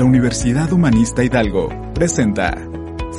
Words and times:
La 0.00 0.06
Universidad 0.06 0.72
Humanista 0.72 1.22
Hidalgo 1.22 1.68
presenta 1.92 2.56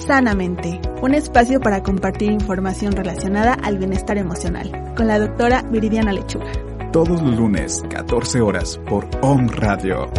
Sanamente, 0.07 0.81
un 1.03 1.13
espacio 1.13 1.59
para 1.59 1.83
compartir 1.83 2.31
información 2.31 2.93
relacionada 2.93 3.53
al 3.53 3.77
bienestar 3.77 4.17
emocional, 4.17 4.95
con 4.97 5.05
la 5.05 5.19
doctora 5.19 5.61
Viridiana 5.61 6.11
Lechuga. 6.11 6.51
todos 6.91 7.21
los 7.21 7.37
lunes, 7.37 7.83
14 7.87 8.41
horas, 8.41 8.79
por 8.89 9.07
OM 9.21 9.47
Radio. 9.49 10.09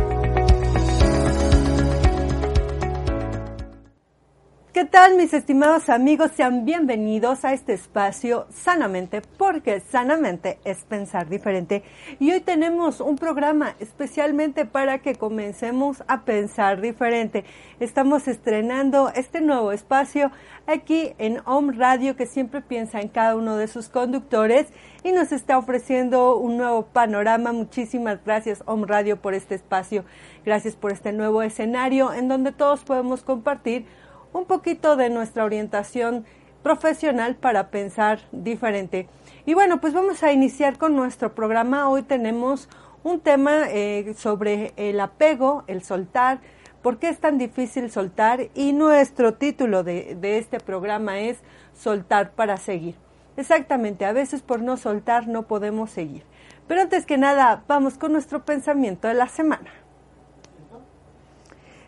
¿Qué 4.83 4.89
tal 4.89 5.15
mis 5.15 5.33
estimados 5.33 5.89
amigos? 5.89 6.33
Sean 6.35 6.65
bienvenidos 6.65 7.45
a 7.45 7.53
este 7.53 7.73
espacio 7.73 8.49
Sanamente, 8.51 9.23
porque 9.39 9.79
sanamente 9.79 10.59
es 10.65 10.83
pensar 10.83 11.29
diferente. 11.29 11.85
Y 12.19 12.33
hoy 12.33 12.41
tenemos 12.41 13.01
un 13.01 13.15
programa 13.15 13.77
especialmente 13.79 14.67
para 14.67 14.99
que 14.99 15.15
comencemos 15.15 16.03
a 16.09 16.25
pensar 16.25 16.81
diferente. 16.81 17.45
Estamos 17.79 18.27
estrenando 18.27 19.13
este 19.15 19.41
nuevo 19.41 19.71
espacio 19.71 20.33
aquí 20.67 21.13
en 21.19 21.39
Home 21.47 21.75
Radio 21.77 22.17
que 22.17 22.27
siempre 22.27 22.61
piensa 22.61 23.01
en 23.01 23.07
cada 23.09 23.37
uno 23.37 23.57
de 23.57 23.69
sus 23.69 23.89
conductores 23.89 24.67
y 25.05 25.13
nos 25.13 25.31
está 25.31 25.59
ofreciendo 25.59 26.37
un 26.37 26.57
nuevo 26.57 26.87
panorama. 26.87 27.53
Muchísimas 27.53 28.19
gracias 28.25 28.65
Home 28.67 28.87
Radio 28.89 29.23
por 29.23 29.35
este 29.35 29.55
espacio. 29.55 30.05
Gracias 30.45 30.75
por 30.75 30.91
este 30.91 31.13
nuevo 31.13 31.41
escenario 31.43 32.13
en 32.13 32.27
donde 32.27 32.51
todos 32.51 32.83
podemos 32.83 33.23
compartir 33.23 33.87
un 34.33 34.45
poquito 34.45 34.97
de 34.97 35.11
nuestra 35.11 35.45
orientación 35.45 36.25
profesional 36.63 37.35
para 37.37 37.71
pensar 37.71 38.21
diferente. 38.31 39.09
Y 39.47 39.55
bueno, 39.55 39.81
pues 39.81 39.93
vamos 39.93 40.23
a 40.23 40.33
iniciar 40.33 40.79
con 40.79 40.95
nuestro 40.95 41.35
programa. 41.35 41.89
Hoy 41.89 42.03
tenemos 42.03 42.69
un 43.03 43.21
tema 43.21 43.65
eh, 43.69 44.15
sobre 44.17 44.73
el 44.77 45.01
apego, 45.01 45.65
el 45.67 45.83
soltar, 45.83 46.41
por 46.83 46.99
qué 46.99 47.09
es 47.09 47.19
tan 47.19 47.39
difícil 47.39 47.91
soltar 47.91 48.49
y 48.55 48.73
nuestro 48.73 49.35
título 49.35 49.83
de, 49.85 50.17
de 50.21 50.39
este 50.39 50.61
programa 50.61 51.21
es 51.21 51.39
Soltar 51.75 52.33
para 52.33 52.57
seguir. 52.57 52.97
Exactamente, 53.37 54.05
a 54.05 54.13
veces 54.13 54.43
por 54.43 54.61
no 54.61 54.77
soltar 54.77 55.27
no 55.27 55.45
podemos 55.45 55.91
seguir. 55.91 56.23
Pero 56.69 56.83
antes 56.83 57.07
que 57.07 57.19
nada, 57.19 57.65
vamos 57.67 57.95
con 57.99 58.13
nuestro 58.13 58.45
pensamiento 58.45 59.09
de 59.09 59.15
la 59.15 59.29
semana. 59.29 59.71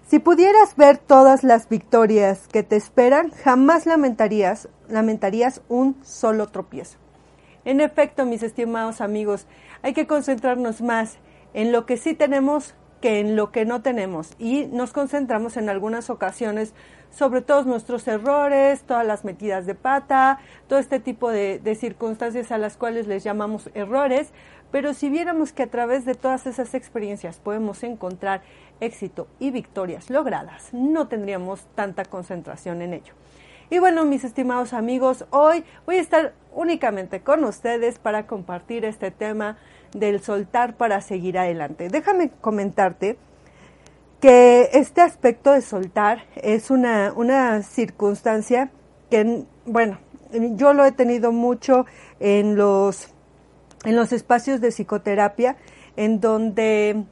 Si 0.06 0.18
pudieras 0.18 0.76
ver 0.76 0.98
todas 0.98 1.44
las 1.44 1.70
victorias 1.70 2.46
que 2.48 2.62
te 2.62 2.76
esperan, 2.76 3.30
jamás 3.30 3.86
lamentarías, 3.86 4.68
lamentarías 4.86 5.62
un 5.68 5.96
solo 6.04 6.48
tropiezo. 6.48 6.98
En 7.64 7.80
efecto, 7.80 8.26
mis 8.26 8.42
estimados 8.42 9.00
amigos, 9.00 9.46
hay 9.80 9.94
que 9.94 10.06
concentrarnos 10.06 10.82
más 10.82 11.16
en 11.54 11.72
lo 11.72 11.86
que 11.86 11.96
sí 11.96 12.14
tenemos 12.14 12.74
que 13.00 13.20
en 13.20 13.36
lo 13.36 13.52
que 13.52 13.66
no 13.66 13.82
tenemos 13.82 14.30
y 14.38 14.64
nos 14.64 14.94
concentramos 14.94 15.58
en 15.58 15.68
algunas 15.68 16.08
ocasiones 16.08 16.72
sobre 17.10 17.42
todos 17.42 17.66
nuestros 17.66 18.08
errores, 18.08 18.82
todas 18.82 19.06
las 19.06 19.24
metidas 19.24 19.66
de 19.66 19.74
pata, 19.74 20.38
todo 20.68 20.78
este 20.78 21.00
tipo 21.00 21.30
de, 21.30 21.58
de 21.58 21.74
circunstancias 21.74 22.50
a 22.50 22.56
las 22.56 22.78
cuales 22.78 23.06
les 23.06 23.22
llamamos 23.22 23.68
errores, 23.74 24.32
pero 24.70 24.94
si 24.94 25.10
viéramos 25.10 25.52
que 25.52 25.64
a 25.64 25.70
través 25.70 26.04
de 26.04 26.14
todas 26.14 26.46
esas 26.46 26.74
experiencias 26.74 27.38
podemos 27.40 27.82
encontrar 27.84 28.42
éxito 28.80 29.28
y 29.38 29.50
victorias 29.50 30.10
logradas, 30.10 30.72
no 30.72 31.08
tendríamos 31.08 31.66
tanta 31.74 32.04
concentración 32.04 32.82
en 32.82 32.94
ello. 32.94 33.14
Y 33.70 33.78
bueno, 33.78 34.04
mis 34.04 34.24
estimados 34.24 34.72
amigos, 34.72 35.24
hoy 35.30 35.64
voy 35.86 35.96
a 35.96 36.00
estar 36.00 36.34
únicamente 36.52 37.20
con 37.20 37.44
ustedes 37.44 37.98
para 37.98 38.26
compartir 38.26 38.84
este 38.84 39.10
tema 39.10 39.56
del 39.94 40.20
soltar 40.20 40.76
para 40.76 41.00
seguir 41.00 41.38
adelante. 41.38 41.88
Déjame 41.88 42.30
comentarte 42.40 43.16
que 44.20 44.70
este 44.72 45.00
aspecto 45.00 45.52
de 45.52 45.62
soltar 45.62 46.24
es 46.36 46.70
una, 46.70 47.12
una 47.14 47.62
circunstancia 47.62 48.70
que, 49.10 49.44
bueno, 49.66 49.98
yo 50.32 50.72
lo 50.72 50.84
he 50.84 50.92
tenido 50.92 51.32
mucho 51.32 51.86
en 52.20 52.56
los, 52.56 53.08
en 53.84 53.96
los 53.96 54.12
espacios 54.12 54.60
de 54.60 54.70
psicoterapia, 54.70 55.56
en 55.96 56.20
donde 56.20 57.04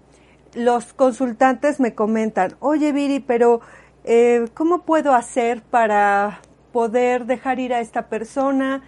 los 0.55 0.93
consultantes 0.93 1.81
me 1.81 1.95
comentan, 1.95 2.57
oye 2.61 2.93
Viri, 2.93 3.21
pero 3.21 3.61
eh, 4.05 4.47
¿cómo 4.55 4.83
puedo 4.83 5.15
hacer 5.15 5.63
para 5.63 6.41
poder 6.73 7.27
dejar 7.27 7.59
ir 7.59 7.73
a 7.73 7.81
esta 7.81 8.09
persona? 8.09 8.83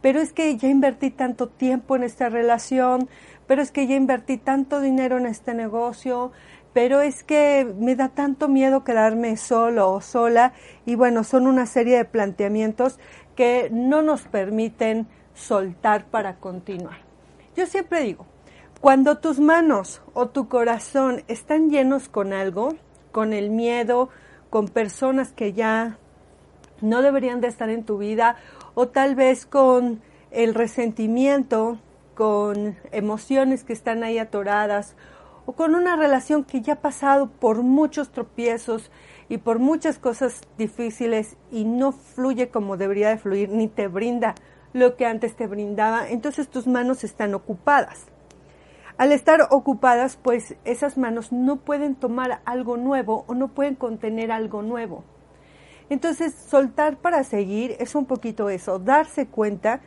Pero 0.00 0.20
es 0.20 0.32
que 0.32 0.56
ya 0.56 0.68
invertí 0.68 1.10
tanto 1.10 1.48
tiempo 1.48 1.96
en 1.96 2.04
esta 2.04 2.28
relación, 2.28 3.08
pero 3.46 3.62
es 3.62 3.72
que 3.72 3.86
ya 3.86 3.96
invertí 3.96 4.36
tanto 4.36 4.80
dinero 4.80 5.18
en 5.18 5.26
este 5.26 5.54
negocio, 5.54 6.32
pero 6.72 7.00
es 7.00 7.24
que 7.24 7.66
me 7.78 7.96
da 7.96 8.10
tanto 8.10 8.48
miedo 8.48 8.84
quedarme 8.84 9.36
solo 9.36 9.90
o 9.90 10.00
sola 10.00 10.52
y 10.86 10.94
bueno, 10.94 11.24
son 11.24 11.46
una 11.46 11.66
serie 11.66 11.96
de 11.96 12.04
planteamientos 12.04 13.00
que 13.34 13.68
no 13.72 14.02
nos 14.02 14.22
permiten 14.22 15.08
soltar 15.34 16.04
para 16.04 16.36
continuar. 16.36 16.98
Yo 17.56 17.66
siempre 17.66 18.02
digo, 18.02 18.26
cuando 18.80 19.18
tus 19.18 19.40
manos 19.40 20.02
o 20.14 20.28
tu 20.28 20.48
corazón 20.48 21.24
están 21.26 21.68
llenos 21.68 22.08
con 22.08 22.32
algo, 22.32 22.76
con 23.10 23.32
el 23.32 23.50
miedo, 23.50 24.08
con 24.50 24.68
personas 24.68 25.32
que 25.32 25.52
ya 25.52 25.98
no 26.80 27.02
deberían 27.02 27.40
de 27.40 27.48
estar 27.48 27.70
en 27.70 27.84
tu 27.84 27.98
vida 27.98 28.36
o 28.74 28.86
tal 28.86 29.16
vez 29.16 29.46
con 29.46 30.00
el 30.30 30.54
resentimiento, 30.54 31.78
con 32.14 32.76
emociones 32.92 33.64
que 33.64 33.72
están 33.72 34.04
ahí 34.04 34.18
atoradas 34.18 34.94
o 35.44 35.54
con 35.54 35.74
una 35.74 35.96
relación 35.96 36.44
que 36.44 36.60
ya 36.60 36.74
ha 36.74 36.80
pasado 36.80 37.28
por 37.28 37.62
muchos 37.62 38.12
tropiezos 38.12 38.92
y 39.28 39.38
por 39.38 39.58
muchas 39.58 39.98
cosas 39.98 40.42
difíciles 40.56 41.36
y 41.50 41.64
no 41.64 41.90
fluye 41.90 42.50
como 42.50 42.76
debería 42.76 43.08
de 43.08 43.18
fluir 43.18 43.48
ni 43.48 43.66
te 43.66 43.88
brinda 43.88 44.36
lo 44.72 44.96
que 44.96 45.06
antes 45.06 45.34
te 45.34 45.46
brindaba, 45.46 46.08
entonces 46.08 46.48
tus 46.48 46.66
manos 46.66 47.02
están 47.02 47.34
ocupadas. 47.34 48.06
Al 48.98 49.12
estar 49.12 49.46
ocupadas, 49.50 50.16
pues 50.16 50.56
esas 50.64 50.98
manos 50.98 51.30
no 51.30 51.56
pueden 51.56 51.94
tomar 51.94 52.40
algo 52.44 52.76
nuevo 52.76 53.24
o 53.28 53.34
no 53.34 53.46
pueden 53.46 53.76
contener 53.76 54.32
algo 54.32 54.62
nuevo. 54.62 55.04
Entonces, 55.88 56.34
soltar 56.34 56.96
para 56.96 57.22
seguir 57.22 57.76
es 57.78 57.94
un 57.94 58.06
poquito 58.06 58.50
eso, 58.50 58.80
darse 58.80 59.28
cuenta 59.28 59.80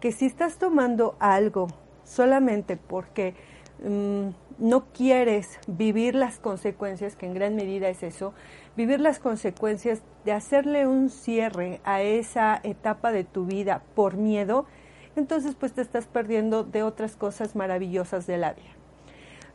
que 0.00 0.10
si 0.10 0.26
estás 0.26 0.58
tomando 0.58 1.16
algo 1.20 1.68
solamente 2.04 2.76
porque 2.76 3.34
mmm, 3.82 4.30
no 4.58 4.86
quieres 4.92 5.60
vivir 5.68 6.16
las 6.16 6.38
consecuencias, 6.38 7.14
que 7.14 7.26
en 7.26 7.34
gran 7.34 7.54
medida 7.54 7.88
es 7.88 8.02
eso, 8.02 8.34
vivir 8.76 9.00
las 9.00 9.20
consecuencias 9.20 10.02
de 10.24 10.32
hacerle 10.32 10.86
un 10.86 11.10
cierre 11.10 11.80
a 11.84 12.02
esa 12.02 12.58
etapa 12.64 13.12
de 13.12 13.22
tu 13.22 13.46
vida 13.46 13.82
por 13.94 14.16
miedo, 14.16 14.66
entonces 15.18 15.54
pues 15.58 15.72
te 15.72 15.82
estás 15.82 16.06
perdiendo 16.06 16.64
de 16.64 16.82
otras 16.82 17.16
cosas 17.16 17.54
maravillosas 17.56 18.26
de 18.26 18.38
la 18.38 18.52
vida. 18.52 18.70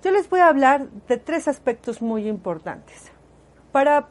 Yo 0.04 0.12
les 0.12 0.30
voy 0.30 0.42
a 0.42 0.50
hablar 0.50 0.90
de 1.08 1.18
tres 1.18 1.48
aspectos 1.48 2.02
muy 2.02 2.28
importantes. 2.28 3.12
Para 3.72 4.10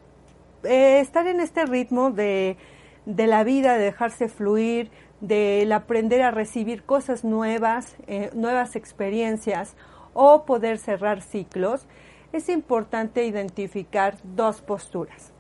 eh, 0.65 1.01
estar 1.01 1.27
en 1.27 1.41
este 1.41 1.67
ritmo 1.67 2.11
de, 2.11 2.57
la 3.05 3.45
vida, 3.45 3.75
de 3.75 3.85
dejarse 3.85 4.29
fluir, 4.29 4.91
del 5.21 5.71
aprender 5.71 6.23
a 6.23 6.31
recibir 6.31 6.83
cosas 6.83 7.25
nuevas, 7.25 7.97
eh, 8.07 8.31
nuevas 8.35 8.75
experiencias 8.75 9.77
o 10.15 10.45
poder 10.45 10.79
cerrar 10.79 11.21
ciclos, 11.21 11.87
es 12.33 12.49
importante 12.49 13.27
identificar 13.27 14.17
dos 14.25 14.63
posturas. 14.63 15.33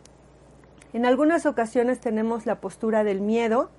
En 0.92 1.06
algunas 1.06 1.46
ocasiones 1.46 2.00
tenemos 2.00 2.44
la 2.44 2.60
postura 2.60 3.02
del 3.02 3.22
miedo 3.22 3.70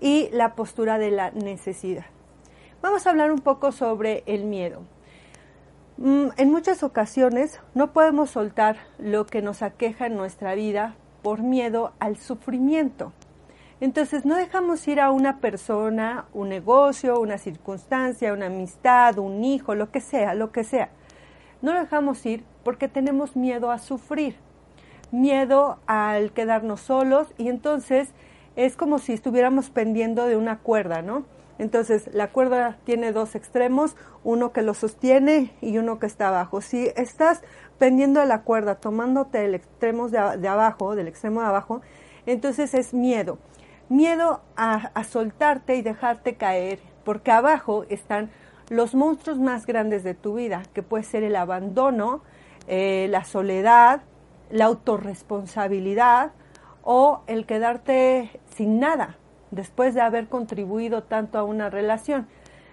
y 0.00 0.28
la 0.32 0.54
postura 0.54 0.98
de 0.98 1.10
la 1.10 1.30
necesidad. 1.30 2.06
Vamos 2.82 3.06
a 3.06 3.10
hablar 3.10 3.32
un 3.32 3.40
poco 3.40 3.72
sobre 3.72 4.22
el 4.26 4.44
miedo. 4.44 4.82
En 5.98 6.50
muchas 6.50 6.82
ocasiones 6.82 7.60
no 7.74 7.92
podemos 7.92 8.30
soltar 8.30 8.76
lo 8.98 9.24
que 9.24 9.40
nos 9.40 9.62
aqueja 9.62 10.06
en 10.06 10.16
nuestra 10.16 10.54
vida 10.54 10.94
por 11.22 11.40
miedo 11.40 11.92
al 11.98 12.18
sufrimiento. 12.18 13.12
Entonces 13.80 14.24
no 14.24 14.36
dejamos 14.36 14.86
ir 14.88 15.00
a 15.00 15.10
una 15.10 15.40
persona, 15.40 16.26
un 16.32 16.48
negocio, 16.48 17.18
una 17.18 17.38
circunstancia, 17.38 18.32
una 18.32 18.46
amistad, 18.46 19.18
un 19.18 19.42
hijo, 19.44 19.74
lo 19.74 19.90
que 19.90 20.00
sea, 20.00 20.34
lo 20.34 20.52
que 20.52 20.64
sea. 20.64 20.90
No 21.62 21.72
lo 21.72 21.80
dejamos 21.80 22.24
ir 22.26 22.44
porque 22.62 22.88
tenemos 22.88 23.34
miedo 23.34 23.70
a 23.70 23.78
sufrir, 23.78 24.36
miedo 25.10 25.78
al 25.86 26.32
quedarnos 26.32 26.80
solos 26.80 27.28
y 27.38 27.48
entonces 27.48 28.10
es 28.56 28.76
como 28.76 28.98
si 28.98 29.12
estuviéramos 29.12 29.70
pendiendo 29.70 30.26
de 30.26 30.36
una 30.36 30.58
cuerda, 30.58 31.02
¿no? 31.02 31.24
Entonces 31.58 32.10
la 32.12 32.28
cuerda 32.28 32.78
tiene 32.84 33.12
dos 33.12 33.34
extremos, 33.34 33.96
uno 34.24 34.52
que 34.52 34.62
lo 34.62 34.74
sostiene 34.74 35.54
y 35.62 35.78
uno 35.78 35.98
que 35.98 36.06
está 36.06 36.28
abajo. 36.28 36.60
Si 36.60 36.90
estás 36.96 37.42
pendiendo 37.78 38.20
de 38.20 38.26
la 38.26 38.42
cuerda, 38.42 38.74
tomándote 38.74 39.44
el 39.44 39.54
extremo 39.54 40.08
de, 40.08 40.36
de 40.38 40.48
abajo, 40.48 40.94
del 40.96 41.08
extremo 41.08 41.40
de 41.40 41.46
abajo, 41.46 41.80
entonces 42.26 42.74
es 42.74 42.92
miedo 42.92 43.38
miedo 43.88 44.40
a, 44.56 45.04
soltarte 45.04 45.76
y 45.76 45.82
dejarte 45.82 46.36
caer, 46.36 46.80
porque 47.04 47.30
abajo 47.30 47.84
están 47.88 48.30
los 48.68 48.94
monstruos 48.94 49.38
más 49.38 49.66
grandes 49.66 50.02
de 50.02 50.14
tu 50.14 50.34
vida, 50.34 50.62
que 50.74 50.82
puede 50.82 51.04
ser 51.04 51.22
el 51.22 51.36
abandono, 51.36 52.22
eh, 52.66 53.06
la 53.10 53.24
soledad, 53.24 54.02
la 54.50 54.66
autorresponsabilidad 54.66 56.32
o 56.88 57.22
el 57.26 57.46
quedarte 57.46 58.30
sin 58.54 58.78
nada 58.78 59.18
después 59.50 59.92
de 59.92 60.00
haber 60.00 60.28
contribuido 60.28 61.02
tanto 61.02 61.36
a 61.36 61.42
una 61.42 61.68
relación. 61.68 62.28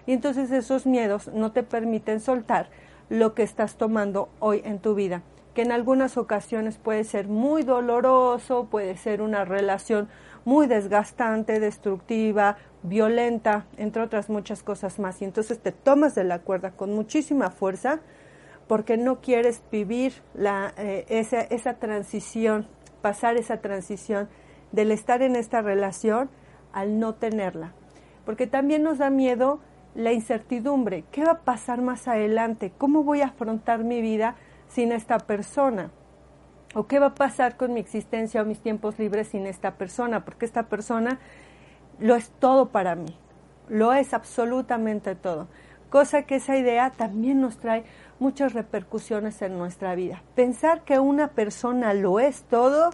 Y 0.06 0.12
entonces 0.12 0.52
esos 0.52 0.86
miedos 0.86 1.28
no 1.34 1.50
te 1.50 1.64
permiten 1.64 2.20
soltar 2.20 2.70
lo 3.08 3.34
que 3.34 3.42
estás 3.42 3.74
tomando 3.76 4.28
hoy 4.38 4.62
en 4.64 4.78
tu 4.78 4.94
vida, 4.94 5.22
que 5.52 5.62
en 5.62 5.72
algunas 5.72 6.16
ocasiones 6.16 6.78
puede 6.78 7.02
ser 7.02 7.26
muy 7.26 7.64
doloroso, 7.64 8.68
puede 8.70 8.96
ser 8.96 9.20
una 9.20 9.44
relación 9.44 10.08
muy 10.44 10.68
desgastante, 10.68 11.58
destructiva, 11.58 12.56
violenta, 12.84 13.66
entre 13.78 14.02
otras 14.02 14.30
muchas 14.30 14.62
cosas 14.62 15.00
más. 15.00 15.20
Y 15.22 15.24
entonces 15.24 15.58
te 15.58 15.72
tomas 15.72 16.14
de 16.14 16.22
la 16.22 16.38
cuerda 16.38 16.70
con 16.70 16.94
muchísima 16.94 17.50
fuerza 17.50 17.98
porque 18.68 18.96
no 18.96 19.20
quieres 19.20 19.60
vivir 19.72 20.12
la, 20.34 20.72
eh, 20.76 21.04
esa, 21.08 21.40
esa 21.40 21.74
transición, 21.74 22.68
pasar 23.04 23.36
esa 23.36 23.58
transición 23.58 24.30
del 24.72 24.90
estar 24.90 25.20
en 25.20 25.36
esta 25.36 25.60
relación 25.60 26.30
al 26.72 26.98
no 26.98 27.12
tenerla. 27.12 27.74
Porque 28.24 28.46
también 28.46 28.82
nos 28.82 28.96
da 28.96 29.10
miedo 29.10 29.60
la 29.94 30.12
incertidumbre. 30.12 31.04
¿Qué 31.12 31.22
va 31.22 31.32
a 31.32 31.40
pasar 31.40 31.82
más 31.82 32.08
adelante? 32.08 32.72
¿Cómo 32.78 33.02
voy 33.02 33.20
a 33.20 33.26
afrontar 33.26 33.84
mi 33.84 34.00
vida 34.00 34.36
sin 34.68 34.90
esta 34.90 35.18
persona? 35.18 35.90
¿O 36.74 36.86
qué 36.86 36.98
va 36.98 37.08
a 37.08 37.14
pasar 37.14 37.58
con 37.58 37.74
mi 37.74 37.80
existencia 37.80 38.40
o 38.40 38.46
mis 38.46 38.60
tiempos 38.60 38.98
libres 38.98 39.28
sin 39.28 39.46
esta 39.46 39.74
persona? 39.74 40.24
Porque 40.24 40.46
esta 40.46 40.70
persona 40.70 41.18
lo 41.98 42.14
es 42.14 42.30
todo 42.30 42.70
para 42.70 42.94
mí, 42.94 43.18
lo 43.68 43.92
es 43.92 44.14
absolutamente 44.14 45.14
todo. 45.14 45.48
Cosa 45.90 46.22
que 46.22 46.36
esa 46.36 46.56
idea 46.56 46.90
también 46.90 47.40
nos 47.40 47.58
trae 47.58 47.84
muchas 48.18 48.52
repercusiones 48.52 49.42
en 49.42 49.58
nuestra 49.58 49.94
vida. 49.94 50.22
Pensar 50.34 50.82
que 50.82 50.98
una 50.98 51.28
persona 51.28 51.94
lo 51.94 52.20
es 52.20 52.42
todo, 52.44 52.90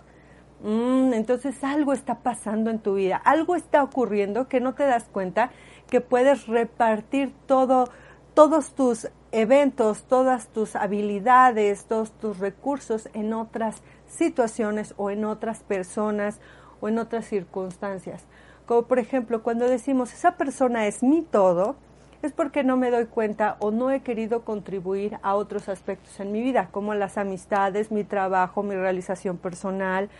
mm, 0.63 1.13
entonces 1.15 1.63
algo 1.65 1.93
está 1.93 2.17
pasando 2.17 2.71
en 2.71 2.79
tu 2.79 2.95
vida, 2.95 3.17
algo 3.17 3.57
está 3.57 3.83
ocurriendo 3.83 4.49
que 4.49 4.61
no 4.61 4.75
te 4.75 4.85
das 4.85 5.05
cuenta 5.05 5.51
que 5.89 6.01
puedes 6.01 6.47
repartir 6.47 7.33
todo, 7.47 7.89
todos 8.35 8.75
tus 8.75 9.09
eventos, 9.33 10.05
todas 10.05 10.49
tus 10.49 10.77
habilidades, 10.77 11.85
todos 11.85 12.13
tus 12.13 12.39
recursos 12.39 13.09
en 13.13 13.33
otras 13.33 13.83
situaciones 14.07 14.95
o 14.97 15.11
en 15.11 15.25
otras 15.25 15.63
personas 15.63 16.41
o 16.81 16.89
en 16.89 16.99
otras 16.99 17.27
circunstancias. 17.27 18.25
Como 18.67 18.83
por 18.83 18.99
ejemplo, 18.99 19.43
cuando 19.43 19.69
decimos 19.69 20.13
esa 20.13 20.37
persona 20.37 20.87
es 20.87 21.03
mi 21.03 21.23
todo, 21.23 21.77
es 22.23 22.33
porque 22.33 22.65
no 22.65 22.77
me 22.77 22.91
doy 22.91 23.07
cuenta 23.07 23.57
o 23.61 23.71
no 23.71 23.91
he 23.91 24.01
querido 24.01 24.45
contribuir 24.45 25.19
a 25.23 25.35
otros 25.35 25.69
aspectos 25.69 26.21
en 26.21 26.33
mi 26.33 26.43
vida, 26.43 26.69
como 26.71 26.95
las 26.95 27.17
amistades, 27.19 27.91
mi 27.91 28.05
trabajo, 28.05 28.63
mi 28.63 28.75
realización 28.75 29.39
personal, 29.39 30.11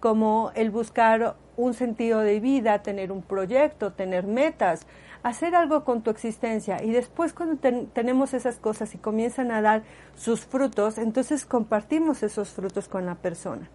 como 0.00 0.52
el 0.54 0.70
buscar 0.70 1.36
un 1.56 1.74
sentido 1.74 2.20
de 2.20 2.38
vida, 2.38 2.82
tener 2.82 3.10
un 3.10 3.22
proyecto, 3.22 3.92
tener 3.92 4.26
metas, 4.26 4.86
hacer 5.22 5.56
algo 5.56 5.84
con 5.84 6.02
tu 6.02 6.10
existencia 6.10 6.82
y 6.82 6.90
después 6.90 7.32
cuando 7.32 7.56
tenemos 7.92 8.34
esas 8.34 8.58
cosas 8.58 8.94
y 8.94 8.98
comienzan 8.98 9.50
a 9.50 9.60
dar 9.60 9.82
sus 10.14 10.46
frutos, 10.46 10.98
entonces 10.98 11.44
compartimos 11.44 12.22
esos 12.22 12.50
frutos 12.50 12.88
con 12.88 13.06
la 13.06 13.16
persona. 13.16 13.68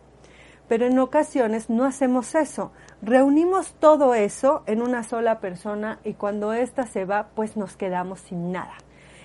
Pero 0.67 0.85
en 0.85 0.97
ocasiones 0.99 1.69
no 1.69 1.85
hacemos 1.85 2.35
eso. 2.35 2.71
Reunimos 3.01 3.73
todo 3.79 4.15
eso 4.15 4.63
en 4.65 4.81
una 4.81 5.03
sola 5.03 5.39
persona 5.39 5.99
y 6.03 6.13
cuando 6.13 6.53
ésta 6.53 6.85
se 6.87 7.05
va, 7.05 7.29
pues 7.35 7.57
nos 7.57 7.75
quedamos 7.75 8.21
sin 8.21 8.51
nada. 8.51 8.73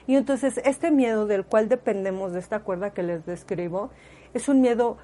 Y 0.07 0.17
entonces 0.17 0.61
este 0.65 0.91
miedo 0.91 1.27
del 1.27 1.45
cual 1.45 1.69
dependemos 1.69 2.33
de 2.33 2.41
esta 2.41 2.61
cuerda 2.61 2.91
que 2.91 3.03
les 3.03 3.27
describo 3.27 3.91
es 4.35 4.49
un 4.49 4.61
miedo 4.61 4.97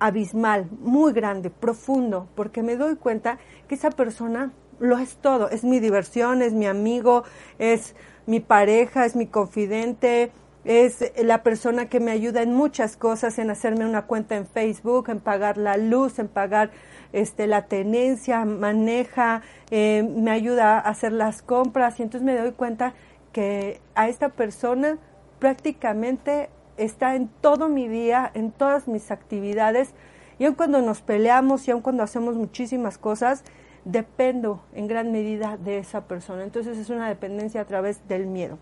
abismal, 0.00 0.68
muy 0.80 1.12
grande, 1.12 1.50
profundo, 1.50 2.28
porque 2.34 2.62
me 2.62 2.76
doy 2.76 2.96
cuenta 2.96 3.38
que 3.68 3.74
esa 3.74 3.90
persona 3.90 4.52
lo 4.78 4.98
es 4.98 5.16
todo, 5.16 5.50
es 5.50 5.62
mi 5.62 5.78
diversión, 5.78 6.42
es 6.42 6.52
mi 6.52 6.66
amigo, 6.66 7.24
es 7.58 7.94
mi 8.26 8.40
pareja, 8.40 9.04
es 9.04 9.14
mi 9.14 9.26
confidente, 9.26 10.32
es 10.64 11.12
la 11.22 11.42
persona 11.42 11.88
que 11.88 12.00
me 12.00 12.10
ayuda 12.10 12.42
en 12.42 12.54
muchas 12.54 12.96
cosas, 12.96 13.38
en 13.38 13.50
hacerme 13.50 13.86
una 13.86 14.02
cuenta 14.02 14.36
en 14.36 14.46
Facebook, 14.46 15.08
en 15.08 15.20
pagar 15.20 15.56
la 15.56 15.76
luz, 15.76 16.18
en 16.18 16.28
pagar 16.28 16.70
este, 17.12 17.46
la 17.46 17.66
tenencia, 17.66 18.44
maneja, 18.44 19.42
eh, 19.70 20.02
me 20.02 20.30
ayuda 20.30 20.78
a 20.78 20.80
hacer 20.80 21.12
las 21.12 21.42
compras 21.42 21.98
y 21.98 22.02
entonces 22.02 22.24
me 22.24 22.36
doy 22.36 22.52
cuenta 22.52 22.94
que 23.32 23.80
a 23.94 24.08
esta 24.08 24.30
persona 24.30 24.98
prácticamente 25.38 26.50
está 26.76 27.14
en 27.14 27.28
todo 27.40 27.68
mi 27.68 27.88
día, 27.88 28.30
en 28.34 28.52
todas 28.52 28.88
mis 28.88 29.10
actividades 29.10 29.94
y 30.38 30.46
aun 30.46 30.54
cuando 30.54 30.80
nos 30.82 31.02
peleamos 31.02 31.68
y 31.68 31.70
aun 31.70 31.82
cuando 31.82 32.02
hacemos 32.02 32.34
muchísimas 32.34 32.98
cosas, 32.98 33.44
dependo 33.84 34.62
en 34.74 34.86
gran 34.86 35.12
medida 35.12 35.56
de 35.56 35.78
esa 35.78 36.02
persona. 36.06 36.42
Entonces 36.42 36.78
es 36.78 36.90
una 36.90 37.08
dependencia 37.08 37.60
a 37.60 37.64
través 37.64 38.06
del 38.08 38.26
miedo. 38.26 38.58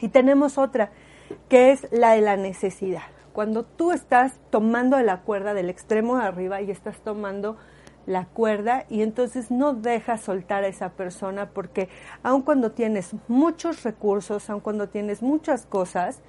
Y 0.00 0.08
tenemos 0.08 0.58
otra, 0.58 0.90
que 1.48 1.72
es 1.72 1.86
la 1.90 2.12
de 2.12 2.20
la 2.20 2.36
necesidad. 2.36 3.02
Cuando 3.32 3.64
tú 3.64 3.92
estás 3.92 4.34
tomando 4.50 5.00
la 5.00 5.20
cuerda 5.20 5.54
del 5.54 5.70
extremo 5.70 6.16
de 6.18 6.24
arriba 6.24 6.60
y 6.60 6.70
estás 6.70 6.98
tomando 6.98 7.56
la 8.06 8.26
cuerda 8.26 8.84
y 8.88 9.02
entonces 9.02 9.50
no 9.50 9.74
dejas 9.74 10.22
soltar 10.22 10.64
a 10.64 10.66
esa 10.66 10.90
persona 10.90 11.50
porque 11.50 11.88
aun 12.22 12.42
cuando 12.42 12.72
tienes 12.72 13.14
muchos 13.28 13.84
recursos, 13.84 14.50
aun 14.50 14.60
cuando 14.60 14.88
tienes 14.88 15.22
muchas 15.22 15.66
cosas, 15.66 16.20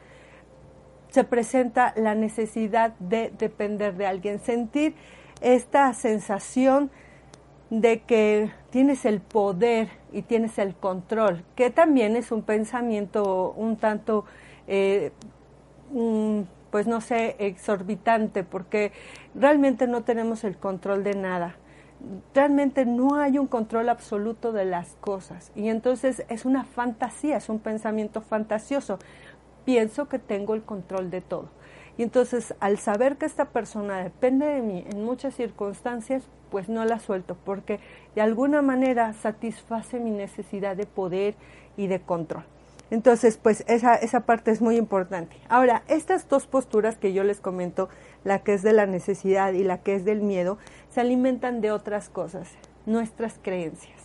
se 1.10 1.24
presenta 1.24 1.94
la 1.96 2.16
necesidad 2.16 2.94
de 3.00 3.32
depender 3.38 3.96
de 3.96 4.08
alguien, 4.08 4.40
sentir 4.40 4.96
esta 5.42 5.94
sensación 5.94 6.90
de 7.70 8.02
que 8.02 8.52
tienes 8.70 9.06
el 9.06 9.20
poder 9.20 9.90
y 10.12 10.22
tienes 10.24 10.58
el 10.58 10.76
control, 10.76 11.44
que 11.56 11.70
también 11.70 12.16
es 12.16 12.32
un 12.32 12.44
pensamiento 12.44 13.52
un 13.58 13.78
tanto, 13.78 14.26
eh, 14.68 15.12
pues 16.72 16.88
no 16.88 17.02
sé, 17.02 17.36
exorbitante, 17.40 18.44
porque 18.44 18.92
realmente 19.36 19.88
no 19.88 20.04
tenemos 20.04 20.44
el 20.44 20.58
control 20.58 21.04
de 21.04 21.14
nada. 21.16 21.56
Realmente 22.34 22.86
no 22.86 23.16
hay 23.16 23.38
un 23.38 23.48
control 23.48 23.90
absoluto 23.90 24.52
de 24.52 24.66
las 24.66 24.96
cosas. 25.00 25.52
Y 25.56 25.70
entonces 25.70 26.26
es 26.30 26.46
una 26.46 26.64
fantasía, 26.64 27.38
es 27.38 27.48
un 27.50 27.60
pensamiento 27.60 28.22
fantasioso. 28.22 28.98
Pienso 29.66 30.10
que 30.10 30.20
tengo 30.20 30.56
el 30.56 30.64
control 30.64 31.12
de 31.12 31.22
todo. 31.22 31.50
Y 31.98 32.04
entonces 32.04 32.56
al 32.60 32.80
saber 32.80 33.18
que 33.18 33.28
esta 33.28 33.50
persona 33.50 34.04
depende 34.04 34.48
de 34.48 34.62
mí 34.62 34.84
en 34.92 35.06
muchas 35.06 35.36
circunstancias, 35.36 36.28
pues 36.50 36.70
no 36.70 36.86
la 36.86 37.00
suelto 37.00 37.38
porque 37.46 37.80
de 38.16 38.22
alguna 38.22 38.62
manera 38.62 39.14
satisface 39.14 40.00
mi 40.00 40.12
necesidad 40.12 40.76
de 40.76 40.86
poder 40.86 41.36
y 41.78 41.88
de 41.88 42.02
control. 42.02 42.46
Entonces, 42.94 43.38
pues 43.42 43.64
esa, 43.68 43.96
esa 43.96 44.22
parte 44.22 44.52
es 44.52 44.62
muy 44.62 44.78
importante. 44.78 45.36
Ahora, 45.50 45.84
estas 45.88 46.30
dos 46.30 46.46
posturas 46.46 46.98
que 46.98 47.14
yo 47.14 47.24
les 47.24 47.40
comento, 47.40 47.90
la 48.24 48.40
que 48.40 48.54
es 48.54 48.62
de 48.62 48.74
la 48.74 48.86
necesidad 48.86 49.54
y 49.54 49.64
la 49.64 49.80
que 49.80 49.96
es 49.96 50.06
del 50.06 50.22
miedo, 50.22 50.58
se 50.90 51.02
alimentan 51.02 51.62
de 51.62 51.72
otras 51.72 52.10
cosas, 52.10 52.50
nuestras 52.86 53.40
creencias. 53.42 54.00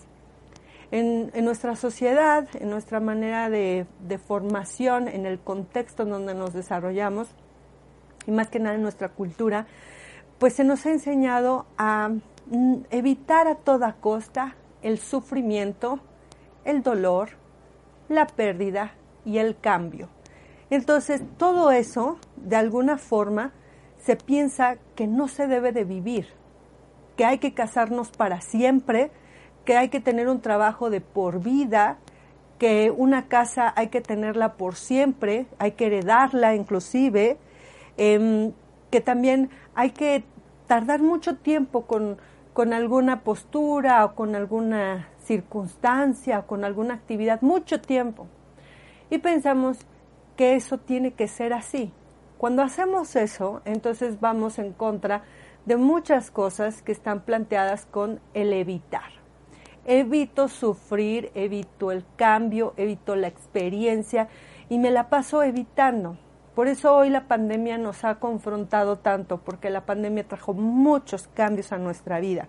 En, 0.91 1.31
nuestra 1.45 1.77
sociedad, 1.77 2.49
en 2.55 2.71
nuestra 2.71 2.99
manera 2.99 3.51
de, 3.51 3.87
de 4.01 4.17
formación, 4.17 5.07
en 5.07 5.27
el 5.27 5.39
contexto 5.39 6.05
en 6.05 6.11
donde 6.11 6.35
nos 6.35 6.55
desarrollamos, 6.55 7.29
y 8.27 8.31
más 8.31 8.49
que 8.49 8.59
nada 8.59 8.77
en 8.77 8.83
nuestra 8.83 9.11
cultura, 9.11 9.67
pues 10.39 10.55
se 10.55 10.65
nos 10.65 10.87
ha 10.87 10.91
enseñado 10.91 11.67
a 11.77 12.11
Mm, 12.51 12.85
evitar 12.91 13.47
a 13.47 13.57
toda 13.57 13.97
costa 14.01 14.55
el 14.81 14.99
sufrimiento, 14.99 16.01
el 16.65 16.83
dolor, 16.83 17.31
la 18.09 18.27
pérdida 18.27 18.93
y 19.25 19.39
el 19.39 19.59
cambio. 19.59 20.09
Entonces, 20.71 21.23
todo 21.37 21.71
eso, 21.71 22.19
de 22.37 22.57
alguna 22.57 22.99
forma, 22.99 23.53
se 23.99 24.17
piensa 24.17 24.77
que 24.95 25.07
no 25.07 25.29
se 25.29 25.47
debe 25.47 25.73
de 25.73 25.85
vivir, 25.85 26.29
que 27.17 27.25
hay 27.25 27.39
que 27.39 27.55
casarnos 27.55 28.11
para 28.11 28.41
siempre 28.41 29.11
que 29.69 29.77
hay 29.77 29.91
que 29.91 30.01
tener 30.01 30.31
un 30.31 30.41
trabajo 30.41 30.89
de 30.89 31.03
por 31.03 31.43
vida, 31.43 31.99
que 32.59 32.91
una 32.91 33.29
casa 33.29 33.71
hay 33.77 33.89
que 33.89 34.01
tenerla 34.01 34.55
por 34.55 34.77
siempre, 34.77 35.47
hay 35.59 35.73
que 35.73 35.89
heredarla 35.89 36.55
inclusive, 36.55 37.37
em, 37.99 38.53
que 38.91 39.03
también 39.03 39.51
hay 39.75 39.91
que 39.91 40.25
tardar 40.67 41.03
mucho 41.03 41.37
tiempo 41.37 41.83
con, 41.83 42.17
con 42.55 42.73
alguna 42.73 43.21
postura 43.21 44.07
o 44.07 44.15
con 44.15 44.35
alguna 44.35 45.11
circunstancia 45.29 46.43
con 46.43 46.65
alguna 46.65 46.95
actividad, 46.95 47.43
mucho 47.43 47.81
tiempo. 47.81 48.27
Y 49.11 49.19
pensamos 49.19 49.79
que 50.37 50.57
eso 50.57 50.79
tiene 50.79 51.13
que 51.13 51.29
ser 51.29 51.53
así. 51.53 51.93
Cuando 52.39 52.63
hacemos 52.63 53.15
eso, 53.15 53.61
entonces 53.65 54.21
vamos 54.21 54.59
en 54.59 54.73
contra 54.73 55.23
de 55.67 55.77
muchas 55.77 56.31
cosas 56.31 56.83
que 56.83 56.93
están 56.93 57.21
planteadas 57.21 57.85
con 57.87 58.21
el 58.33 58.53
evitar. 58.53 59.11
Evito 59.85 60.49
sufrir, 60.49 61.31
evito 61.35 61.93
el 61.93 62.05
cambio, 62.17 62.73
evito 62.77 63.15
la 63.15 63.29
experiencia 63.29 64.29
y 64.69 64.79
me 64.79 64.91
la 64.91 65.11
paso 65.11 65.43
evitando. 65.43 66.17
Por 66.55 66.69
eso 66.69 66.97
hoy 66.97 67.11
la 67.11 67.29
pandemia 67.29 67.77
nos 67.77 68.05
ha 68.05 68.17
confrontado 68.19 68.97
tanto, 68.97 69.39
porque 69.39 69.71
la 69.71 69.85
pandemia 69.85 70.27
trajo 70.27 70.55
muchos 70.55 71.29
cambios 71.29 71.71
a 71.73 71.79
nuestra 71.79 72.19
vida. 72.19 72.49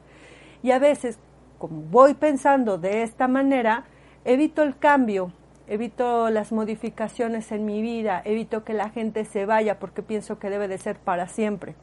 Y 0.63 0.71
a 0.71 0.79
veces, 0.79 1.19
como 1.59 1.81
voy 1.81 2.15
pensando 2.15 2.79
de 2.79 3.03
esta 3.03 3.27
manera, 3.27 3.83
evito 4.25 4.63
el 4.63 4.77
cambio, 4.77 5.31
evito 5.67 6.31
las 6.31 6.51
modificaciones 6.51 7.51
en 7.51 7.65
mi 7.65 7.83
vida, 7.83 8.21
evito 8.25 8.63
que 8.63 8.73
la 8.73 8.89
gente 8.89 9.25
se 9.25 9.45
vaya 9.45 9.77
porque 9.77 10.01
pienso 10.01 10.39
que 10.39 10.49
debe 10.49 10.67
de 10.67 10.79
ser 10.79 10.97
para 10.97 11.27
siempre. 11.27 11.75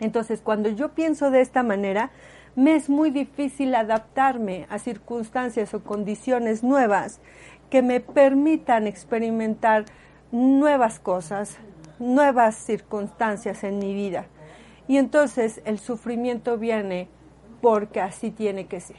Entonces, 0.00 0.40
cuando 0.40 0.68
yo 0.68 0.90
pienso 0.90 1.30
de 1.30 1.40
esta 1.40 1.62
manera, 1.62 2.10
me 2.56 2.76
es 2.76 2.88
muy 2.88 3.10
difícil 3.10 3.74
adaptarme 3.74 4.66
a 4.70 4.78
circunstancias 4.78 5.74
o 5.74 5.82
condiciones 5.82 6.62
nuevas 6.62 7.20
que 7.70 7.82
me 7.82 8.00
permitan 8.00 8.86
experimentar 8.86 9.86
nuevas 10.30 11.00
cosas, 11.00 11.56
nuevas 11.98 12.54
circunstancias 12.54 13.64
en 13.64 13.78
mi 13.78 13.94
vida. 13.94 14.26
Y 14.86 14.98
entonces 14.98 15.62
el 15.64 15.78
sufrimiento 15.78 16.58
viene 16.58 17.08
porque 17.64 18.02
así 18.02 18.30
tiene 18.30 18.66
que 18.66 18.78
ser. 18.78 18.98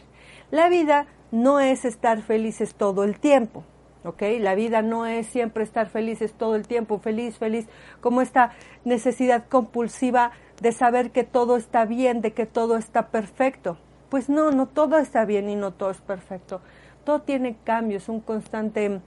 La 0.49 0.69
vida 0.69 1.05
no 1.31 1.59
es 1.59 1.85
estar 1.85 2.23
felices 2.23 2.73
todo 2.73 3.03
el 3.03 3.19
tiempo, 3.19 3.63
¿ok? 4.03 4.23
La 4.39 4.55
vida 4.55 4.81
no 4.81 5.05
es 5.05 5.27
siempre 5.27 5.63
estar 5.63 5.87
felices 5.87 6.33
todo 6.33 6.55
el 6.55 6.67
tiempo, 6.67 6.97
feliz, 6.97 7.37
feliz, 7.37 7.67
como 8.01 8.21
esta 8.21 8.53
necesidad 8.83 9.47
compulsiva 9.49 10.31
de 10.59 10.71
saber 10.71 11.11
que 11.11 11.23
todo 11.23 11.57
está 11.57 11.85
bien, 11.85 12.21
de 12.21 12.33
que 12.33 12.47
todo 12.47 12.77
está 12.77 13.09
perfecto. 13.09 13.77
Pues 14.09 14.29
no, 14.29 14.49
no 14.49 14.65
todo 14.65 14.97
está 14.97 15.25
bien 15.25 15.47
y 15.47 15.55
no 15.55 15.71
todo 15.71 15.91
es 15.91 16.01
perfecto. 16.01 16.59
Todo 17.03 17.21
tiene 17.21 17.57
cambios, 17.65 18.09
un 18.09 18.19
constante, 18.19 18.99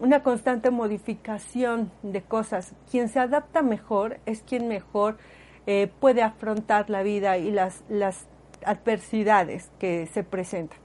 una 0.00 0.22
constante 0.22 0.70
modificación 0.70 1.92
de 2.02 2.22
cosas. 2.22 2.72
Quien 2.90 3.10
se 3.10 3.20
adapta 3.20 3.60
mejor 3.60 4.18
es 4.24 4.40
quien 4.40 4.66
mejor 4.66 5.18
eh, 5.66 5.92
puede 6.00 6.22
afrontar 6.22 6.88
la 6.88 7.02
vida 7.02 7.36
y 7.36 7.50
las, 7.50 7.84
las 7.90 8.26
adversidades 8.64 9.70
que 9.78 10.06
se 10.06 10.22
presentan. 10.22 10.78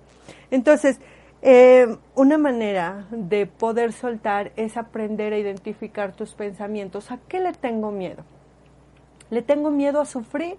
Entonces, 0.51 0.99
eh, 1.41 1.97
una 2.15 2.37
manera 2.37 3.05
de 3.11 3.45
poder 3.47 3.91
soltar 3.91 4.53
es 4.55 4.77
aprender 4.77 5.33
a 5.33 5.37
identificar 5.37 6.13
tus 6.13 6.33
pensamientos. 6.33 7.11
¿A 7.11 7.19
qué 7.27 7.39
le 7.41 7.51
tengo 7.51 7.91
miedo? 7.91 8.23
¿Le 9.29 9.41
tengo 9.41 9.69
miedo 9.69 9.99
a 9.99 10.05
sufrir? 10.05 10.55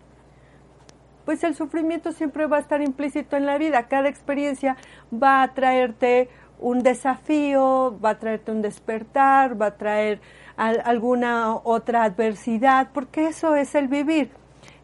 Pues 1.24 1.42
el 1.42 1.54
sufrimiento 1.54 2.12
siempre 2.12 2.46
va 2.46 2.58
a 2.58 2.60
estar 2.60 2.82
implícito 2.82 3.36
en 3.36 3.46
la 3.46 3.56
vida. 3.56 3.88
Cada 3.88 4.10
experiencia 4.10 4.76
va 5.10 5.42
a 5.42 5.54
traerte 5.54 6.28
un 6.58 6.82
desafío, 6.82 7.98
va 8.04 8.10
a 8.10 8.18
traerte 8.18 8.52
un 8.52 8.60
despertar, 8.60 9.60
va 9.60 9.66
a 9.66 9.76
traer 9.76 10.20
alguna 10.56 11.56
otra 11.56 12.04
adversidad, 12.04 12.90
porque 12.92 13.28
eso 13.28 13.56
es 13.56 13.74
el 13.74 13.88
vivir. 13.88 14.30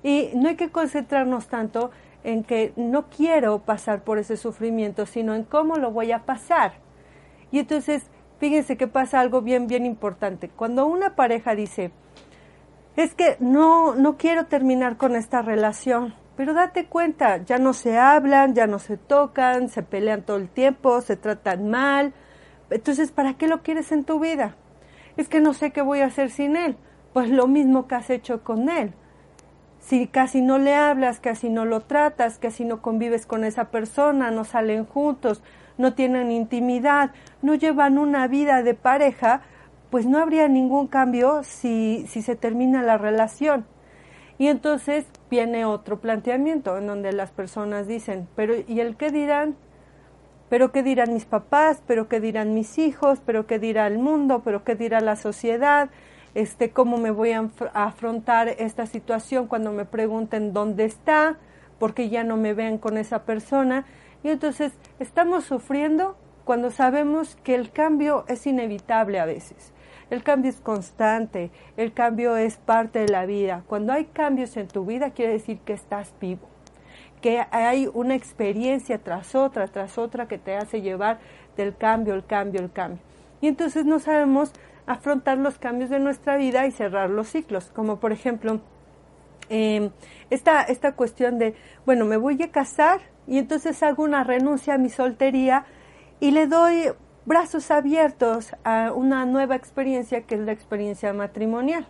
Y 0.03 0.31
no 0.35 0.49
hay 0.49 0.57
que 0.57 0.71
concentrarnos 0.71 1.49
tanto 1.49 1.91
en 2.25 2.45
que 2.45 2.73
no 2.77 3.09
quiero 3.09 3.61
pasar 3.61 4.05
por 4.05 4.19
ese 4.19 4.37
sufrimiento, 4.37 5.07
sino 5.07 5.35
en 5.35 5.45
cómo 5.45 5.77
lo 5.77 5.91
voy 5.91 6.12
a 6.12 6.25
pasar. 6.27 6.75
Y 7.50 7.59
entonces, 7.59 8.11
fíjense 8.39 8.77
que 8.77 8.87
pasa 8.87 9.21
algo 9.21 9.43
bien, 9.43 9.67
bien 9.67 9.87
importante. 9.87 10.49
Cuando 10.49 10.87
una 10.87 11.17
pareja 11.17 11.55
dice, 11.55 11.93
es 12.97 13.15
que 13.15 13.37
no, 13.41 13.95
no 13.95 14.17
quiero 14.17 14.47
terminar 14.47 14.97
con 14.97 15.17
esta 15.17 15.43
relación. 15.43 16.15
Pero 16.37 16.55
date 16.55 16.87
cuenta, 16.87 17.39
ya 17.45 17.59
no 17.59 17.73
se 17.73 17.99
hablan, 17.99 18.55
ya 18.55 18.67
no 18.67 18.79
se 18.79 18.97
tocan, 18.97 19.69
se 19.69 19.83
pelean 19.83 20.23
todo 20.23 20.39
el 20.39 20.49
tiempo, 20.49 21.00
se 21.00 21.17
tratan 21.17 21.69
mal. 21.69 22.15
Entonces, 22.71 23.12
¿para 23.12 23.35
qué 23.35 23.47
lo 23.47 23.62
quieres 23.62 23.93
en 23.93 24.05
tu 24.05 24.21
vida? 24.21 24.57
Es 25.17 25.29
que 25.29 25.41
no 25.41 25.53
sé 25.53 25.71
qué 25.71 25.83
voy 25.83 26.00
a 26.00 26.07
hacer 26.07 26.31
sin 26.31 26.57
él. 26.57 26.77
Pues 27.12 27.29
lo 27.29 27.47
mismo 27.47 27.87
que 27.87 27.97
has 27.97 28.09
hecho 28.11 28.43
con 28.43 28.69
él. 28.69 28.95
Si 29.81 30.07
casi 30.07 30.43
no 30.43 30.59
le 30.59 30.75
hablas, 30.75 31.21
casi 31.21 31.49
no 31.49 31.65
lo 31.65 31.81
tratas, 31.81 32.39
casi 32.39 32.65
no 32.65 32.83
convives 32.83 33.27
con 33.27 33.45
esa 33.45 33.71
persona, 33.71 34.31
no 34.31 34.45
salen 34.45 34.85
juntos, 34.85 35.43
no 35.79 35.95
tienen 35.95 36.31
intimidad, 36.31 37.11
no 37.43 37.55
llevan 37.55 37.99
una 37.99 38.29
vida 38.29 38.63
de 38.63 38.75
pareja, 38.75 39.41
pues 39.91 40.07
no 40.07 40.19
habría 40.19 40.47
ningún 40.49 40.87
cambio 40.87 41.43
si, 41.43 42.05
si 42.09 42.23
se 42.23 42.37
termina 42.37 42.83
la 42.83 42.99
relación. 42.99 43.67
Y 44.39 44.47
entonces 44.47 45.07
viene 45.31 45.65
otro 45.65 46.01
planteamiento 46.01 46.79
en 46.79 46.87
donde 46.87 47.13
las 47.13 47.31
personas 47.31 47.87
dicen, 47.87 48.29
pero 48.37 48.55
¿y 48.67 48.81
el 48.81 48.97
qué 48.97 49.11
dirán? 49.11 49.57
¿Pero 50.49 50.73
qué 50.73 50.83
dirán 50.83 51.13
mis 51.13 51.27
papás? 51.27 51.83
¿Pero 51.87 52.09
qué 52.09 52.21
dirán 52.21 52.55
mis 52.55 52.79
hijos? 52.79 53.21
¿Pero 53.25 53.47
qué 53.47 53.59
dirá 53.59 53.87
el 53.87 53.99
mundo? 53.99 54.43
¿Pero 54.45 54.65
qué 54.65 54.75
dirá 54.75 55.01
la 55.01 55.17
sociedad? 55.17 55.91
Este, 56.35 56.71
¿Cómo 56.71 56.97
me 56.97 57.11
voy 57.11 57.33
a, 57.33 57.49
afrontar 57.75 58.49
esta 58.49 58.87
situación 58.87 59.47
cuando 59.47 59.73
me 59.73 59.85
pregunten 59.85 60.53
dónde 60.53 60.85
está? 60.85 61.37
Porque 61.79 62.09
ya 62.09 62.25
no 62.25 62.37
me 62.37 62.55
ven 62.55 62.79
con 62.79 62.99
esa 62.99 63.25
persona. 63.25 63.85
Y 64.23 64.29
entonces 64.29 64.73
estamos 64.99 65.45
sufriendo 65.45 66.17
cuando 66.45 66.71
sabemos 66.71 67.37
que 67.43 67.55
el 67.55 67.71
cambio 67.71 68.25
es 68.29 68.47
inevitable 68.47 69.19
a 69.19 69.25
veces. 69.25 69.73
El 70.11 70.23
cambio 70.23 70.51
es 70.51 70.61
constante, 70.61 71.51
el 71.77 71.93
cambio 71.93 72.37
es 72.37 72.57
parte 72.57 72.99
de 73.01 73.09
la 73.09 73.27
vida. 73.27 73.63
Cuando 73.67 73.93
hay 73.93 74.07
cambios 74.07 74.57
en 74.57 74.67
tu 74.67 74.85
vida 74.85 75.11
quiere 75.11 75.33
decir 75.33 75.59
que 75.61 75.73
estás 75.73 76.13
vivo, 76.21 76.49
que 77.21 77.47
hay 77.53 77.89
una 77.93 78.17
experiencia 78.17 78.99
tras 78.99 79.37
otra, 79.37 79.69
tras 79.69 79.99
otra 79.99 80.27
que 80.27 80.39
te 80.39 80.57
hace 80.57 80.83
llevar 80.83 81.21
del 81.57 81.77
cambio, 81.77 82.15
el 82.15 82.25
cambio, 82.27 82.61
el 82.61 82.73
cambio. 82.73 83.01
Y 83.41 83.47
entonces 83.47 83.87
no 83.87 84.01
sabemos 84.01 84.53
afrontar 84.91 85.39
los 85.39 85.57
cambios 85.57 85.89
de 85.89 86.01
nuestra 86.01 86.37
vida 86.37 86.67
y 86.67 86.73
cerrar 86.73 87.11
los 87.11 87.29
ciclos, 87.29 87.71
como 87.73 88.01
por 88.01 88.11
ejemplo 88.11 88.61
em, 89.49 89.91
esta, 90.31 90.63
esta 90.63 90.97
cuestión 90.97 91.39
de, 91.39 91.55
bueno, 91.87 92.07
me 92.07 92.17
voy 92.17 92.43
a 92.43 92.51
casar 92.51 93.01
y 93.29 93.39
entonces 93.39 93.81
hago 93.85 94.03
una 94.03 94.25
renuncia 94.25 94.75
a 94.75 94.79
mi 94.79 94.89
soltería 94.89 95.65
y 96.19 96.33
le 96.33 96.49
doy 96.49 96.89
brazos 97.25 97.71
abiertos 97.71 98.57
a 98.65 98.93
una 98.93 99.25
nueva 99.27 99.55
experiencia 99.55 100.23
que 100.23 100.35
es 100.35 100.41
la 100.41 100.51
experiencia 100.51 101.13
matrimonial. 101.13 101.87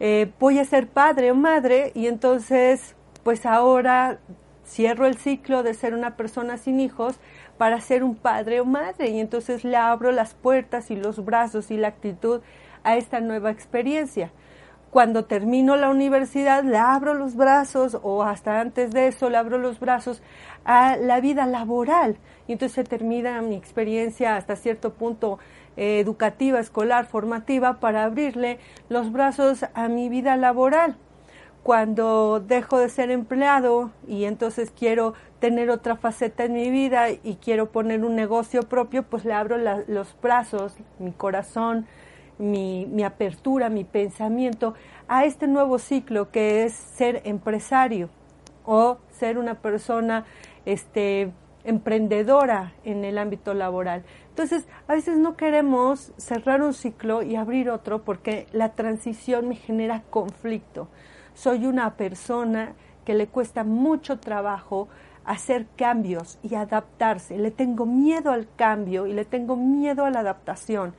Eh, 0.00 0.32
voy 0.40 0.60
a 0.60 0.64
ser 0.64 0.88
padre 0.88 1.32
o 1.32 1.34
madre 1.34 1.92
y 1.94 2.06
entonces 2.06 2.96
pues 3.24 3.44
ahora 3.44 4.20
cierro 4.66 5.06
el 5.06 5.18
ciclo 5.18 5.62
de 5.62 5.74
ser 5.74 5.92
una 5.92 6.16
persona 6.16 6.56
sin 6.56 6.80
hijos 6.80 7.20
para 7.58 7.80
ser 7.80 8.02
un 8.02 8.14
padre 8.14 8.60
o 8.60 8.64
madre 8.64 9.10
y 9.10 9.20
entonces 9.20 9.64
le 9.64 9.76
abro 9.76 10.12
las 10.12 10.34
puertas 10.34 10.90
y 10.90 10.96
los 10.96 11.24
brazos 11.24 11.70
y 11.70 11.76
la 11.76 11.88
actitud 11.88 12.40
a 12.82 12.96
esta 12.96 13.20
nueva 13.20 13.50
experiencia. 13.50 14.30
Cuando 14.90 15.24
termino 15.24 15.74
la 15.74 15.90
universidad 15.90 16.62
le 16.62 16.78
abro 16.78 17.14
los 17.14 17.34
brazos 17.34 17.98
o 18.02 18.22
hasta 18.22 18.60
antes 18.60 18.92
de 18.92 19.08
eso 19.08 19.28
le 19.28 19.36
abro 19.36 19.58
los 19.58 19.80
brazos 19.80 20.22
a 20.64 20.96
la 20.96 21.20
vida 21.20 21.46
laboral 21.46 22.16
y 22.46 22.52
entonces 22.52 22.76
se 22.76 22.84
termina 22.84 23.42
mi 23.42 23.56
experiencia 23.56 24.36
hasta 24.36 24.54
cierto 24.54 24.92
punto 24.92 25.40
eh, 25.76 25.98
educativa, 25.98 26.60
escolar, 26.60 27.06
formativa, 27.06 27.80
para 27.80 28.04
abrirle 28.04 28.60
los 28.88 29.10
brazos 29.10 29.64
a 29.74 29.88
mi 29.88 30.08
vida 30.08 30.36
laboral. 30.36 30.96
Cuando 31.64 32.40
dejo 32.46 32.78
de 32.78 32.90
ser 32.90 33.10
empleado 33.10 33.90
y 34.06 34.24
entonces 34.24 34.70
quiero 34.70 35.14
tener 35.40 35.70
otra 35.70 35.96
faceta 35.96 36.44
en 36.44 36.52
mi 36.52 36.70
vida 36.70 37.08
y 37.10 37.38
quiero 37.42 37.72
poner 37.72 38.04
un 38.04 38.14
negocio 38.14 38.64
propio, 38.64 39.02
pues 39.02 39.24
le 39.24 39.32
abro 39.32 39.56
los 39.86 40.14
brazos, 40.20 40.74
mi 40.98 41.12
corazón, 41.12 41.86
mi, 42.36 42.84
mi 42.84 43.02
apertura, 43.02 43.70
mi 43.70 43.84
pensamiento 43.84 44.74
a 45.08 45.24
este 45.24 45.46
nuevo 45.46 45.78
ciclo 45.78 46.30
que 46.30 46.64
es 46.64 46.74
ser 46.74 47.22
empresario 47.24 48.10
o 48.66 48.98
ser 49.10 49.38
una 49.38 49.54
persona 49.54 50.26
este, 50.66 51.32
emprendedora 51.64 52.74
en 52.84 53.06
el 53.06 53.16
ámbito 53.16 53.54
laboral. 53.54 54.04
Entonces, 54.28 54.66
a 54.86 54.94
veces 54.94 55.16
no 55.16 55.34
queremos 55.36 56.12
cerrar 56.18 56.60
un 56.60 56.74
ciclo 56.74 57.22
y 57.22 57.36
abrir 57.36 57.70
otro 57.70 58.02
porque 58.02 58.46
la 58.52 58.74
transición 58.74 59.48
me 59.48 59.56
genera 59.56 60.02
conflicto. 60.10 60.88
Soy 61.34 61.66
una 61.66 61.96
persona 61.96 62.74
que 63.04 63.14
le 63.14 63.26
cuesta 63.26 63.64
mucho 63.64 64.18
trabajo 64.18 64.88
hacer 65.24 65.66
cambios 65.76 66.38
y 66.42 66.54
adaptarse. 66.54 67.38
Le 67.38 67.50
tengo 67.50 67.86
miedo 67.86 68.30
al 68.30 68.46
cambio 68.56 69.06
y 69.06 69.12
le 69.12 69.24
tengo 69.24 69.56
miedo 69.56 70.04
a 70.04 70.10
la 70.10 70.20
adaptación. 70.20 70.94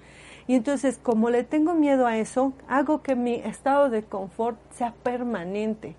Y 0.48 0.56
entonces, 0.56 1.00
como 1.02 1.30
le 1.30 1.44
tengo 1.44 1.74
miedo 1.74 2.06
a 2.06 2.18
eso, 2.18 2.54
hago 2.68 3.02
que 3.02 3.16
mi 3.16 3.36
estado 3.36 3.90
de 3.90 4.04
confort 4.04 4.58
sea 4.72 4.94
permanente, 5.04 5.96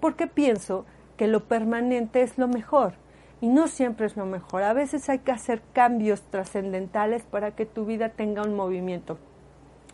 porque 0.00 0.28
pienso 0.28 0.84
que 1.16 1.26
lo 1.26 1.44
permanente 1.44 2.22
es 2.22 2.38
lo 2.38 2.46
mejor. 2.46 2.94
Y 3.40 3.48
no 3.48 3.68
siempre 3.68 4.06
es 4.06 4.16
lo 4.16 4.26
mejor. 4.26 4.62
A 4.62 4.72
veces 4.72 5.08
hay 5.08 5.20
que 5.20 5.32
hacer 5.32 5.62
cambios 5.72 6.22
trascendentales 6.22 7.22
para 7.22 7.52
que 7.52 7.66
tu 7.66 7.86
vida 7.86 8.08
tenga 8.10 8.42
un 8.42 8.54
movimiento. 8.54 9.18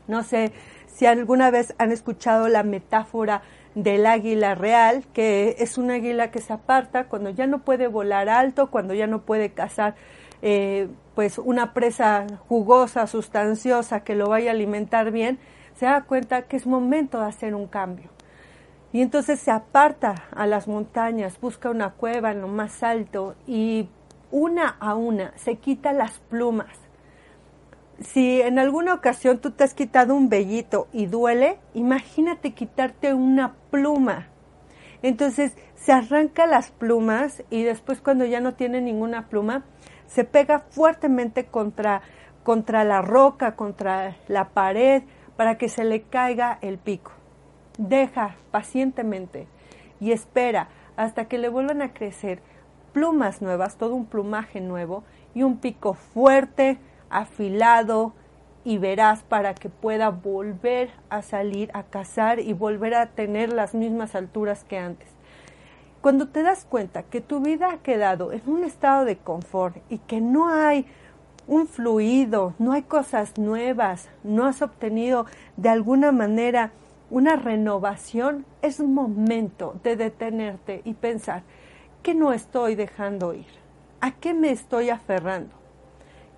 No 0.07 0.23
sé 0.23 0.53
si 0.87 1.07
alguna 1.07 1.51
vez 1.51 1.75
han 1.79 1.93
escuchado 1.93 2.49
la 2.49 2.63
metáfora 2.63 3.43
del 3.75 4.07
águila 4.07 4.55
real, 4.55 5.05
que 5.13 5.57
es 5.59 5.79
un 5.79 5.91
águila 5.91 6.31
que 6.31 6.41
se 6.41 6.53
aparta 6.53 7.05
cuando 7.05 7.31
ya 7.31 7.47
no 7.47 7.61
puede 7.63 7.89
volar 7.89 8.29
alto, 8.29 8.71
cuando 8.71 8.95
ya 8.95 9.07
no 9.07 9.23
puede 9.23 9.51
cazar 9.51 9.97
eh, 10.43 10.89
pues 11.15 11.39
una 11.39 11.73
presa 11.75 12.27
jugosa, 12.49 13.07
sustanciosa, 13.07 14.05
que 14.05 14.15
lo 14.15 14.29
vaya 14.29 14.51
a 14.51 14.55
alimentar 14.55 15.11
bien, 15.11 15.39
se 15.75 15.87
da 15.87 16.03
cuenta 16.03 16.43
que 16.43 16.57
es 16.57 16.67
momento 16.67 17.19
de 17.19 17.27
hacer 17.27 17.55
un 17.55 17.67
cambio. 17.67 18.11
Y 18.93 19.01
entonces 19.01 19.41
se 19.41 19.51
aparta 19.51 20.27
a 20.31 20.47
las 20.47 20.69
montañas, 20.69 21.41
busca 21.41 21.71
una 21.71 21.91
cueva 21.91 22.31
en 22.31 22.43
lo 22.43 22.49
más 22.49 22.85
alto 22.85 23.35
y 23.47 23.89
una 24.31 24.69
a 24.69 24.95
una 24.95 25.33
se 25.37 25.57
quita 25.57 25.93
las 25.93 26.21
plumas 26.21 26.84
si 28.01 28.41
en 28.41 28.59
alguna 28.59 28.95
ocasión 28.95 29.39
tú 29.39 29.51
te 29.51 29.65
has 29.65 29.75
quitado 29.75 30.15
un 30.15 30.29
vellito 30.29 30.89
y 30.93 31.07
duele, 31.07 31.59
imagínate 31.75 32.53
quitarte 32.53 33.15
una 33.15 33.55
pluma. 33.71 34.29
Entonces 35.03 35.57
se 35.75 35.93
arranca 35.93 36.47
las 36.47 36.71
plumas 36.71 37.43
y 37.51 37.63
después 37.63 38.01
cuando 38.01 38.25
ya 38.25 38.41
no 38.41 38.55
tiene 38.55 38.81
ninguna 38.81 39.29
pluma, 39.29 39.65
se 40.07 40.25
pega 40.25 40.61
fuertemente 40.61 41.47
contra, 41.47 42.03
contra 42.43 42.85
la 42.85 43.03
roca, 43.03 43.55
contra 43.55 44.17
la 44.29 44.49
pared, 44.51 45.03
para 45.37 45.59
que 45.59 45.69
se 45.69 45.85
le 45.85 46.03
caiga 46.03 46.59
el 46.63 46.79
pico. 46.79 47.13
Deja 47.79 48.37
pacientemente 48.51 49.47
y 50.01 50.13
espera 50.13 50.69
hasta 50.97 51.27
que 51.27 51.39
le 51.39 51.49
vuelvan 51.49 51.83
a 51.83 51.93
crecer 51.93 52.41
plumas 52.93 53.43
nuevas, 53.43 53.77
todo 53.77 53.95
un 53.95 54.07
plumaje 54.07 54.61
nuevo 54.61 55.03
y 55.35 55.43
un 55.43 55.59
pico 55.59 55.95
fuerte, 55.95 56.79
afilado 57.15 58.13
y 58.65 58.79
verás 58.79 59.23
para 59.23 59.55
que 59.55 59.69
pueda 59.69 60.11
volver 60.11 60.91
a 61.11 61.23
salir 61.23 61.71
a 61.75 61.85
cazar 61.85 62.41
y 62.41 62.53
volver 62.53 62.95
a 62.95 63.07
tener 63.07 63.53
las 63.53 63.75
mismas 63.75 64.15
alturas 64.15 64.65
que 64.65 64.79
antes. 64.79 65.09
Cuando 66.01 66.29
te 66.29 66.43
das 66.43 66.65
cuenta 66.65 67.03
que 67.03 67.21
tu 67.21 67.41
vida 67.41 67.71
ha 67.71 67.79
quedado 67.79 68.33
en 68.33 68.43
un 68.47 68.65
estado 68.65 69.05
de 69.05 69.17
confort 69.17 69.77
y 69.89 69.99
que 69.99 70.21
no 70.21 70.49
hay 70.49 70.87
un 71.47 71.67
fluido, 71.67 72.55
no 72.59 72.73
hay 72.73 72.83
cosas 72.83 73.39
nuevas, 73.39 74.09
no 74.23 74.47
has 74.47 74.61
obtenido 74.61 75.27
de 75.57 75.69
alguna 75.69 76.11
manera 76.11 76.73
una 77.11 77.37
renovación, 77.37 78.45
es 78.61 78.81
momento 78.81 79.79
de 79.83 79.97
detenerte 79.97 80.83
y 80.85 80.95
pensar, 80.95 81.43
¿qué 82.03 82.15
no 82.15 82.33
estoy 82.33 82.75
dejando 82.75 83.35
ir? 83.35 83.47
¿A 84.01 84.11
qué 84.13 84.35
me 84.35 84.51
estoy 84.51 84.91
aferrando? 84.91 85.64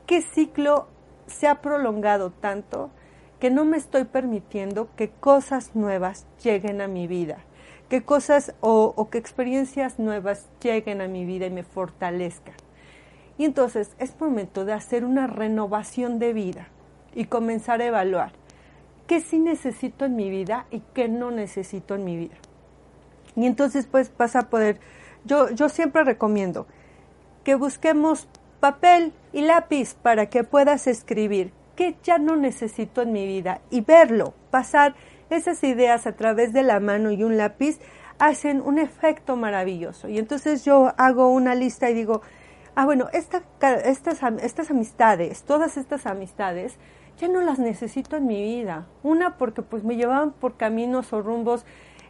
Qué 0.06 0.22
ciclo 0.22 0.88
se 1.26 1.48
ha 1.48 1.60
prolongado 1.60 2.30
tanto 2.30 2.90
que 3.40 3.50
no 3.50 3.64
me 3.64 3.76
estoy 3.76 4.04
permitiendo 4.04 4.88
que 4.96 5.10
cosas 5.10 5.74
nuevas 5.74 6.26
lleguen 6.42 6.80
a 6.80 6.88
mi 6.88 7.06
vida, 7.06 7.38
que 7.88 8.02
cosas 8.02 8.54
o, 8.60 8.94
o, 8.96 9.10
que 9.10 9.18
experiencias 9.18 9.98
nuevas 9.98 10.48
lleguen 10.62 11.00
a 11.00 11.08
mi 11.08 11.24
vida 11.24 11.46
y 11.46 11.50
me 11.50 11.62
fortalezcan. 11.62 12.54
Y 13.38 13.44
entonces 13.44 13.94
es 13.98 14.18
momento 14.18 14.64
de 14.64 14.72
hacer 14.72 15.04
una 15.04 15.26
renovación 15.26 16.18
de 16.18 16.32
vida 16.32 16.68
y 17.14 17.26
comenzar 17.26 17.82
a 17.82 17.86
evaluar 17.86 18.32
qué 19.06 19.20
sí 19.20 19.38
necesito 19.38 20.06
en 20.06 20.16
mi 20.16 20.30
vida 20.30 20.66
y 20.70 20.80
qué 20.94 21.08
no 21.08 21.30
necesito 21.30 21.94
en 21.94 22.04
mi 22.04 22.16
vida. 22.16 22.36
Y 23.34 23.46
entonces 23.46 23.86
pues 23.86 24.10
vas 24.16 24.34
a 24.36 24.48
poder, 24.48 24.80
yo, 25.24 25.50
yo 25.50 25.68
siempre 25.68 26.04
recomiendo 26.04 26.66
que 27.44 27.54
busquemos 27.54 28.28
papel 28.60 29.12
y 29.32 29.42
lápiz 29.42 29.94
para 29.94 30.26
que 30.26 30.44
puedas 30.44 30.86
escribir 30.86 31.52
qué 31.74 31.96
ya 32.02 32.18
no 32.18 32.36
necesito 32.36 33.02
en 33.02 33.12
mi 33.12 33.26
vida 33.26 33.60
y 33.70 33.82
verlo, 33.82 34.34
pasar 34.50 34.94
esas 35.30 35.62
ideas 35.64 36.06
a 36.06 36.12
través 36.12 36.52
de 36.52 36.62
la 36.62 36.80
mano 36.80 37.10
y 37.10 37.22
un 37.22 37.36
lápiz 37.36 37.78
hacen 38.18 38.62
un 38.62 38.78
efecto 38.78 39.36
maravilloso. 39.36 40.08
Y 40.08 40.18
entonces 40.18 40.64
yo 40.64 40.92
hago 40.96 41.28
una 41.30 41.54
lista 41.54 41.90
y 41.90 41.94
digo, 41.94 42.22
ah, 42.74 42.86
bueno, 42.86 43.08
estas, 43.12 43.42
estas 43.60 44.70
amistades, 44.70 45.42
todas 45.42 45.76
estas 45.76 46.06
amistades, 46.06 46.78
ya 47.18 47.28
no 47.28 47.40
las 47.40 47.58
necesito 47.58 48.16
en 48.16 48.26
mi 48.26 48.42
vida. 48.42 48.86
Una 49.02 49.36
porque 49.36 49.62
pues 49.62 49.84
me 49.84 49.96
llevaban 49.96 50.32
por 50.32 50.56
caminos 50.56 51.12
o 51.12 51.22
rumbos 51.22 51.64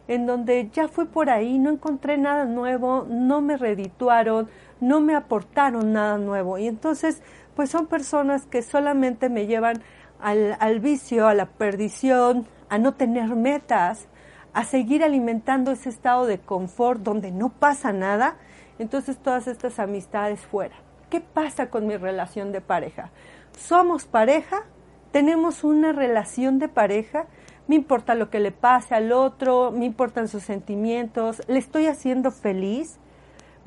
en 0.07 0.25
donde 0.25 0.69
ya 0.71 0.87
fui 0.87 1.05
por 1.05 1.29
ahí, 1.29 1.59
no 1.59 1.69
encontré 1.69 2.17
nada 2.17 2.45
nuevo, 2.45 3.05
no 3.09 3.41
me 3.41 3.57
redituaron, 3.57 4.49
no 4.79 4.99
me 4.99 5.15
aportaron 5.15 5.93
nada 5.93 6.17
nuevo. 6.17 6.57
Y 6.57 6.67
entonces, 6.67 7.21
pues 7.55 7.69
son 7.69 7.87
personas 7.87 8.45
que 8.45 8.61
solamente 8.61 9.29
me 9.29 9.47
llevan 9.47 9.81
al, 10.19 10.57
al 10.59 10.79
vicio, 10.79 11.27
a 11.27 11.33
la 11.33 11.45
perdición, 11.47 12.47
a 12.69 12.77
no 12.77 12.93
tener 12.93 13.35
metas, 13.35 14.07
a 14.53 14.63
seguir 14.63 15.03
alimentando 15.03 15.71
ese 15.71 15.89
estado 15.89 16.25
de 16.25 16.39
confort 16.39 17.01
donde 17.01 17.31
no 17.31 17.49
pasa 17.49 17.93
nada. 17.93 18.35
Entonces 18.79 19.17
todas 19.17 19.47
estas 19.47 19.79
amistades 19.79 20.41
fuera. 20.41 20.75
¿Qué 21.09 21.21
pasa 21.21 21.69
con 21.69 21.87
mi 21.87 21.97
relación 21.97 22.51
de 22.51 22.61
pareja? 22.61 23.11
¿Somos 23.57 24.05
pareja? 24.05 24.63
¿Tenemos 25.11 25.63
una 25.63 25.93
relación 25.93 26.59
de 26.59 26.67
pareja? 26.67 27.27
me 27.67 27.75
importa 27.75 28.15
lo 28.15 28.29
que 28.29 28.39
le 28.39 28.51
pase 28.51 28.95
al 28.95 29.11
otro, 29.11 29.71
me 29.71 29.85
importan 29.85 30.27
sus 30.27 30.43
sentimientos, 30.43 31.41
le 31.47 31.59
estoy 31.59 31.87
haciendo 31.87 32.31
feliz, 32.31 32.97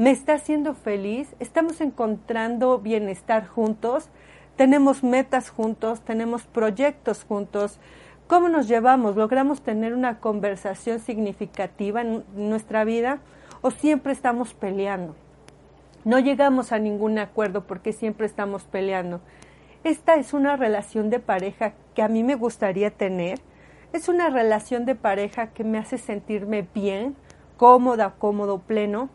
me 0.00 0.12
está 0.12 0.32
haciendo 0.32 0.72
feliz, 0.72 1.36
estamos 1.40 1.82
encontrando 1.82 2.78
bienestar 2.78 3.46
juntos, 3.46 4.08
tenemos 4.56 5.04
metas 5.04 5.50
juntos, 5.50 6.00
tenemos 6.00 6.44
proyectos 6.44 7.22
juntos, 7.22 7.78
¿cómo 8.26 8.48
nos 8.48 8.66
llevamos? 8.66 9.14
¿Logramos 9.14 9.60
tener 9.60 9.92
una 9.92 10.18
conversación 10.18 11.00
significativa 11.00 12.00
en 12.00 12.24
nuestra 12.34 12.84
vida 12.84 13.18
o 13.60 13.70
siempre 13.70 14.12
estamos 14.12 14.54
peleando? 14.54 15.16
No 16.06 16.18
llegamos 16.18 16.72
a 16.72 16.78
ningún 16.78 17.18
acuerdo 17.18 17.66
porque 17.66 17.92
siempre 17.92 18.26
estamos 18.26 18.64
peleando. 18.64 19.20
Esta 19.84 20.14
es 20.14 20.32
una 20.32 20.56
relación 20.56 21.10
de 21.10 21.18
pareja 21.18 21.74
que 21.94 22.00
a 22.00 22.08
mí 22.08 22.24
me 22.24 22.36
gustaría 22.36 22.90
tener 22.90 23.38
es 23.92 24.08
una 24.08 24.30
relación 24.30 24.86
de 24.86 24.94
pareja 24.94 25.48
que 25.48 25.62
me 25.62 25.76
hace 25.76 25.98
sentirme 25.98 26.66
bien, 26.74 27.16
cómoda, 27.58 28.14
cómodo, 28.18 28.60
pleno. 28.60 29.10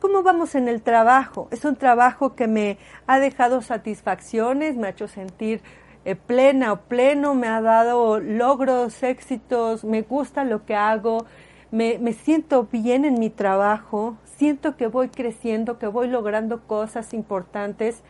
¿Cómo 0.00 0.22
vamos 0.22 0.54
en 0.54 0.66
el 0.66 0.82
trabajo? 0.82 1.48
Es 1.50 1.64
un 1.64 1.76
trabajo 1.76 2.34
que 2.34 2.48
me 2.48 2.78
ha 3.06 3.20
dejado 3.20 3.60
satisfacciones, 3.60 4.76
me 4.76 4.86
ha 4.86 4.90
hecho 4.90 5.08
sentir 5.08 5.60
eh, 6.04 6.16
plena 6.16 6.72
o 6.72 6.80
pleno, 6.80 7.34
me 7.34 7.46
ha 7.46 7.60
dado 7.60 8.18
logros, 8.18 9.02
éxitos, 9.02 9.84
me 9.84 10.00
gusta 10.02 10.44
lo 10.44 10.64
que 10.64 10.74
hago, 10.74 11.26
me, 11.70 11.98
me 11.98 12.14
siento 12.14 12.64
bien 12.64 13.04
en 13.04 13.20
mi 13.20 13.28
trabajo, 13.28 14.16
siento 14.24 14.76
que 14.76 14.86
voy 14.86 15.10
creciendo, 15.10 15.78
que 15.78 15.86
voy 15.86 16.08
logrando 16.08 16.66
cosas 16.66 17.12
importantes 17.12 18.02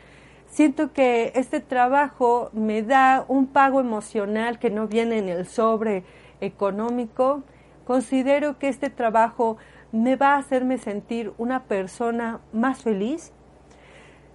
siento 0.50 0.92
que 0.92 1.32
este 1.34 1.60
trabajo 1.60 2.50
me 2.52 2.82
da 2.82 3.24
un 3.28 3.46
pago 3.46 3.80
emocional 3.80 4.58
que 4.58 4.70
no 4.70 4.88
viene 4.88 5.18
en 5.18 5.28
el 5.28 5.46
sobre 5.46 6.04
económico. 6.40 7.42
Considero 7.86 8.58
que 8.58 8.68
este 8.68 8.90
trabajo 8.90 9.56
me 9.92 10.16
va 10.16 10.34
a 10.34 10.38
hacerme 10.38 10.78
sentir 10.78 11.32
una 11.38 11.64
persona 11.64 12.40
más 12.52 12.82
feliz. 12.82 13.32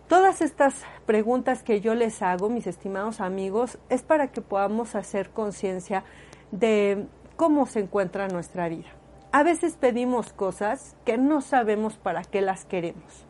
Todas 0.07 0.41
estas 0.41 0.83
preguntas 1.05 1.63
que 1.63 1.81
yo 1.81 1.95
les 1.95 2.21
hago, 2.21 2.49
mis 2.49 2.67
estimados 2.67 3.21
amigos, 3.21 3.79
es 3.89 4.03
para 4.03 4.27
que 4.27 4.41
podamos 4.41 4.95
hacer 4.95 5.29
conciencia 5.29 6.03
de 6.51 7.07
cómo 7.35 7.65
se 7.65 7.79
encuentra 7.79 8.27
nuestra 8.27 8.69
vida. 8.69 8.89
A 9.31 9.43
veces 9.43 9.75
pedimos 9.75 10.31
cosas 10.33 10.95
que 11.05 11.17
no 11.17 11.41
sabemos 11.41 11.97
para 11.97 12.23
qué 12.23 12.41
las 12.41 12.65
queremos. 12.65 13.25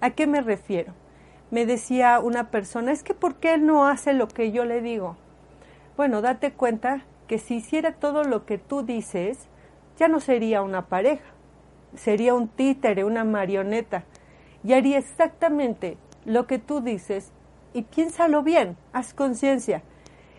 ¿A 0.00 0.10
qué 0.10 0.26
me 0.26 0.40
refiero? 0.40 0.92
me 1.50 1.66
decía 1.66 2.20
una 2.20 2.50
persona, 2.50 2.92
es 2.92 3.02
que 3.02 3.14
¿por 3.14 3.36
qué 3.36 3.54
él 3.54 3.66
no 3.66 3.86
hace 3.86 4.12
lo 4.12 4.28
que 4.28 4.52
yo 4.52 4.64
le 4.64 4.80
digo? 4.80 5.16
Bueno, 5.96 6.22
date 6.22 6.52
cuenta 6.52 7.04
que 7.26 7.38
si 7.38 7.56
hiciera 7.56 7.92
todo 7.92 8.24
lo 8.24 8.46
que 8.46 8.58
tú 8.58 8.82
dices, 8.82 9.48
ya 9.98 10.08
no 10.08 10.20
sería 10.20 10.62
una 10.62 10.86
pareja, 10.86 11.24
sería 11.94 12.34
un 12.34 12.48
títere, 12.48 13.04
una 13.04 13.24
marioneta, 13.24 14.04
y 14.62 14.72
haría 14.74 14.98
exactamente 14.98 15.96
lo 16.24 16.46
que 16.46 16.58
tú 16.58 16.80
dices 16.80 17.32
y 17.72 17.82
piénsalo 17.82 18.42
bien, 18.42 18.76
haz 18.92 19.14
conciencia. 19.14 19.82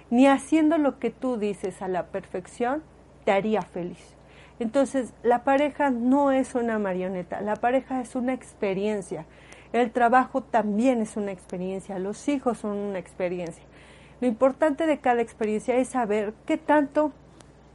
Ni 0.10 0.28
haciendo 0.28 0.78
lo 0.78 1.00
que 1.00 1.10
tú 1.10 1.38
dices 1.38 1.82
a 1.82 1.88
la 1.88 2.08
perfección 2.08 2.84
te 3.24 3.32
haría 3.32 3.62
feliz. 3.62 4.16
Entonces, 4.60 5.14
la 5.24 5.44
pareja 5.44 5.90
no 5.90 6.32
es 6.32 6.54
una 6.54 6.78
marioneta, 6.78 7.42
la 7.42 7.56
pareja 7.56 8.02
es 8.02 8.16
una 8.16 8.34
experiencia. 8.34 9.26
El 9.74 9.92
trabajo 9.92 10.44
también 10.44 11.02
es 11.02 11.16
una 11.16 11.32
experiencia, 11.32 11.98
los 11.98 12.28
hijos 12.28 12.60
son 12.60 12.78
una 12.78 13.00
experiencia. 13.00 13.64
Lo 14.20 14.28
importante 14.28 14.86
de 14.86 15.00
cada 15.00 15.22
experiencia 15.22 15.78
es 15.78 15.88
saber 15.88 16.34
qué 16.46 16.58
tanto 16.58 17.14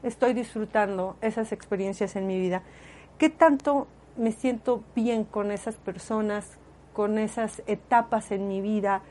estoy 0.03 0.35
disfrutando 0.35 1.17
esas 1.23 1.53
experiencias 1.53 2.15
en 2.15 2.27
mi 2.27 2.39
vida, 2.39 2.63
qué 3.19 3.31
tanto 3.31 3.87
me 4.17 4.33
siento 4.33 4.83
bien 4.95 5.25
con 5.25 5.51
esas 5.51 5.77
personas, 5.77 6.59
con 6.93 7.19
esas 7.19 7.63
etapas 7.67 8.31
en 8.31 8.49
mi 8.49 8.61
vida, 8.61 9.03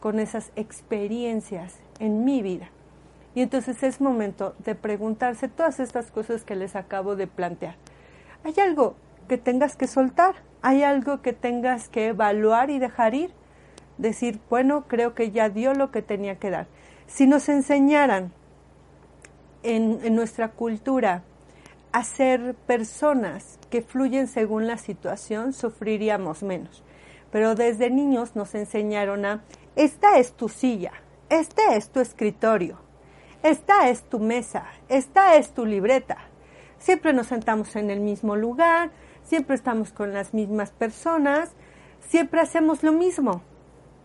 con 0.00 0.18
esas 0.18 0.52
experiencias 0.56 1.74
en 1.98 2.24
mi 2.24 2.42
vida. 2.42 2.70
Y 3.34 3.42
entonces 3.42 3.82
es 3.82 4.00
momento 4.00 4.54
de 4.58 4.74
preguntarse 4.74 5.48
todas 5.48 5.80
estas 5.80 6.10
cosas 6.10 6.44
que 6.44 6.54
les 6.54 6.76
acabo 6.76 7.16
de 7.16 7.26
plantear. 7.26 7.76
¿Hay 8.44 8.54
algo 8.60 8.94
que 9.28 9.38
tengas 9.38 9.76
que 9.76 9.86
soltar? 9.86 10.34
¿Hay 10.62 10.82
algo 10.82 11.20
que 11.20 11.32
tengas 11.32 11.88
que 11.88 12.08
evaluar 12.08 12.70
y 12.70 12.78
dejar 12.78 13.14
ir? 13.14 13.32
Decir, 13.98 14.40
bueno, 14.50 14.84
creo 14.86 15.14
que 15.14 15.30
ya 15.30 15.48
dio 15.48 15.74
lo 15.74 15.90
que 15.90 16.02
tenía 16.02 16.38
que 16.38 16.50
dar. 16.50 16.66
Si 17.06 17.26
nos 17.26 17.48
enseñaran 17.48 18.32
en, 19.62 19.98
en 20.04 20.14
nuestra 20.14 20.52
cultura 20.52 21.22
a 21.94 22.02
ser 22.02 22.56
personas 22.56 23.60
que 23.70 23.80
fluyen 23.80 24.26
según 24.26 24.66
la 24.66 24.78
situación, 24.78 25.52
sufriríamos 25.52 26.42
menos. 26.42 26.82
Pero 27.30 27.54
desde 27.54 27.88
niños 27.88 28.34
nos 28.34 28.56
enseñaron 28.56 29.24
a, 29.24 29.44
esta 29.76 30.18
es 30.18 30.32
tu 30.32 30.48
silla, 30.48 30.90
este 31.28 31.76
es 31.76 31.90
tu 31.90 32.00
escritorio, 32.00 32.80
esta 33.44 33.88
es 33.90 34.02
tu 34.02 34.18
mesa, 34.18 34.66
esta 34.88 35.36
es 35.36 35.54
tu 35.54 35.64
libreta. 35.64 36.18
Siempre 36.78 37.12
nos 37.12 37.28
sentamos 37.28 37.76
en 37.76 37.90
el 37.90 38.00
mismo 38.00 38.34
lugar, 38.34 38.90
siempre 39.22 39.54
estamos 39.54 39.92
con 39.92 40.12
las 40.12 40.34
mismas 40.34 40.72
personas, 40.72 41.52
siempre 42.00 42.40
hacemos 42.40 42.82
lo 42.82 42.90
mismo. 42.90 43.42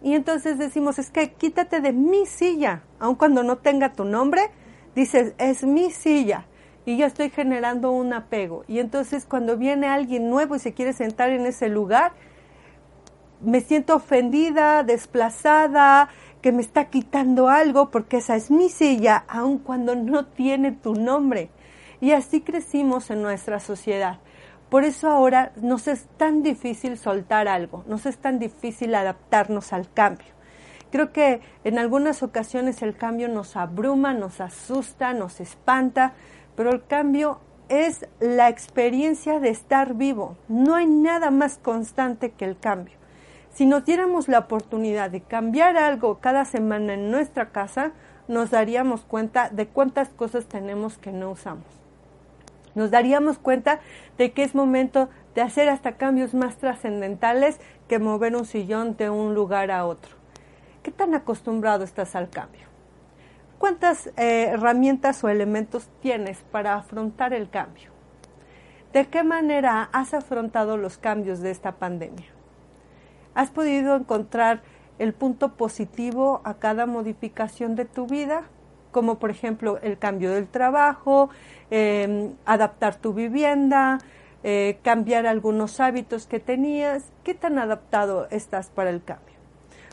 Y 0.03 0.13
entonces 0.13 0.59
decimos, 0.59 0.99
es 0.99 1.09
que 1.09 1.33
quítate 1.33 1.81
de 1.81 1.91
mi 1.91 2.27
silla, 2.27 2.83
aun 2.99 3.15
cuando 3.15 3.41
no 3.41 3.57
tenga 3.57 3.93
tu 3.93 4.05
nombre, 4.05 4.51
dices, 4.93 5.33
es 5.39 5.63
mi 5.63 5.89
silla. 5.89 6.45
Y 6.89 6.97
yo 6.97 7.05
estoy 7.05 7.29
generando 7.29 7.91
un 7.91 8.13
apego. 8.13 8.63
Y 8.67 8.79
entonces 8.79 9.23
cuando 9.23 9.57
viene 9.57 9.85
alguien 9.85 10.27
nuevo 10.27 10.55
y 10.55 10.59
se 10.59 10.73
quiere 10.73 10.91
sentar 10.91 11.29
en 11.29 11.45
ese 11.45 11.69
lugar, 11.69 12.13
me 13.41 13.61
siento 13.61 13.97
ofendida, 13.97 14.81
desplazada, 14.81 16.09
que 16.41 16.51
me 16.51 16.63
está 16.63 16.85
quitando 16.85 17.47
algo 17.47 17.91
porque 17.91 18.17
esa 18.17 18.35
es 18.35 18.49
mi 18.49 18.69
silla, 18.69 19.23
aun 19.27 19.59
cuando 19.59 19.93
no 19.93 20.25
tiene 20.25 20.71
tu 20.71 20.95
nombre. 20.95 21.51
Y 22.01 22.13
así 22.13 22.41
crecimos 22.41 23.11
en 23.11 23.21
nuestra 23.21 23.59
sociedad. 23.59 24.17
Por 24.71 24.83
eso 24.83 25.11
ahora 25.11 25.51
nos 25.61 25.87
es 25.87 26.07
tan 26.17 26.41
difícil 26.41 26.97
soltar 26.97 27.47
algo, 27.47 27.83
nos 27.85 28.07
es 28.07 28.17
tan 28.17 28.39
difícil 28.39 28.95
adaptarnos 28.95 29.73
al 29.73 29.93
cambio. 29.93 30.39
Creo 30.91 31.11
que 31.11 31.41
en 31.63 31.77
algunas 31.77 32.23
ocasiones 32.23 32.81
el 32.81 32.95
cambio 32.95 33.27
nos 33.27 33.55
abruma, 33.55 34.13
nos 34.13 34.41
asusta, 34.41 35.13
nos 35.13 35.39
espanta, 35.39 36.13
pero 36.55 36.71
el 36.71 36.85
cambio 36.85 37.39
es 37.69 38.07
la 38.19 38.49
experiencia 38.49 39.39
de 39.39 39.49
estar 39.49 39.93
vivo. 39.93 40.35
No 40.47 40.75
hay 40.75 40.87
nada 40.87 41.31
más 41.31 41.57
constante 41.57 42.31
que 42.31 42.45
el 42.45 42.57
cambio. 42.57 42.95
Si 43.53 43.65
nos 43.65 43.85
diéramos 43.85 44.27
la 44.27 44.39
oportunidad 44.39 45.11
de 45.11 45.21
cambiar 45.21 45.77
algo 45.77 46.19
cada 46.19 46.45
semana 46.45 46.93
en 46.93 47.11
nuestra 47.11 47.49
casa, 47.49 47.91
nos 48.27 48.51
daríamos 48.51 49.01
cuenta 49.01 49.49
de 49.49 49.67
cuántas 49.67 50.09
cosas 50.09 50.45
tenemos 50.45 50.97
que 50.97 51.11
no 51.11 51.31
usamos. 51.31 51.65
Nos 52.75 52.91
daríamos 52.91 53.39
cuenta 53.39 53.79
de 54.17 54.31
que 54.31 54.43
es 54.43 54.55
momento 54.55 55.09
de 55.35 55.41
hacer 55.41 55.69
hasta 55.69 55.93
cambios 55.93 56.33
más 56.33 56.57
trascendentales 56.57 57.59
que 57.87 57.99
mover 57.99 58.35
un 58.35 58.45
sillón 58.45 58.95
de 58.97 59.09
un 59.09 59.33
lugar 59.33 59.71
a 59.71 59.85
otro. 59.85 60.11
¿Qué 60.83 60.91
tan 60.91 61.13
acostumbrado 61.15 61.83
estás 61.83 62.15
al 62.15 62.29
cambio? 62.29 62.68
¿Cuántas 63.59 64.07
eh, 64.15 64.51
herramientas 64.53 65.21
o 65.21 65.27
elementos 65.27 65.89
tienes 66.01 66.37
para 66.49 66.75
afrontar 66.75 67.33
el 67.33 67.49
cambio? 67.49 67.91
¿De 68.93 69.07
qué 69.07 69.21
manera 69.25 69.89
has 69.91 70.13
afrontado 70.13 70.77
los 70.77 70.97
cambios 70.97 71.41
de 71.41 71.51
esta 71.51 71.73
pandemia? 71.73 72.27
¿Has 73.35 73.51
podido 73.51 73.97
encontrar 73.97 74.61
el 74.97 75.13
punto 75.13 75.55
positivo 75.55 76.39
a 76.45 76.53
cada 76.53 76.85
modificación 76.85 77.75
de 77.75 77.83
tu 77.83 78.07
vida? 78.07 78.43
Como 78.91 79.19
por 79.19 79.29
ejemplo 79.29 79.77
el 79.83 79.99
cambio 79.99 80.31
del 80.31 80.47
trabajo, 80.47 81.29
em, 81.69 82.35
adaptar 82.45 82.95
tu 82.95 83.13
vivienda, 83.13 83.97
eh, 84.41 84.79
cambiar 84.83 85.27
algunos 85.27 85.81
hábitos 85.81 86.27
que 86.27 86.39
tenías. 86.39 87.11
¿Qué 87.25 87.33
tan 87.33 87.59
adaptado 87.59 88.29
estás 88.31 88.69
para 88.69 88.89
el 88.89 89.03
cambio? 89.03 89.35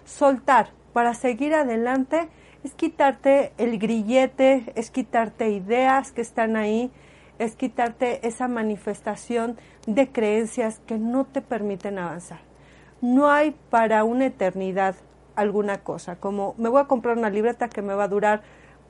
Soltar 0.04 0.68
para 0.92 1.14
seguir 1.14 1.52
adelante 1.52 2.28
es 2.64 2.74
quitarte 2.74 3.52
el 3.58 3.78
grillete, 3.78 4.72
es 4.74 4.90
quitarte 4.90 5.50
ideas 5.50 6.12
que 6.12 6.20
están 6.20 6.56
ahí, 6.56 6.90
es 7.38 7.54
quitarte 7.54 8.26
esa 8.26 8.48
manifestación 8.48 9.56
de 9.86 10.10
creencias 10.10 10.80
que 10.86 10.98
no 10.98 11.24
te 11.24 11.42
permiten 11.42 11.98
avanzar 11.98 12.40
no 13.00 13.30
hay 13.30 13.54
para 13.70 14.04
una 14.04 14.26
eternidad 14.26 14.96
alguna 15.34 15.78
cosa, 15.78 16.16
como 16.16 16.54
me 16.56 16.68
voy 16.68 16.80
a 16.80 16.86
comprar 16.86 17.18
una 17.18 17.30
libreta 17.30 17.68
que 17.68 17.82
me 17.82 17.94
va 17.94 18.04
a 18.04 18.08
durar 18.08 18.42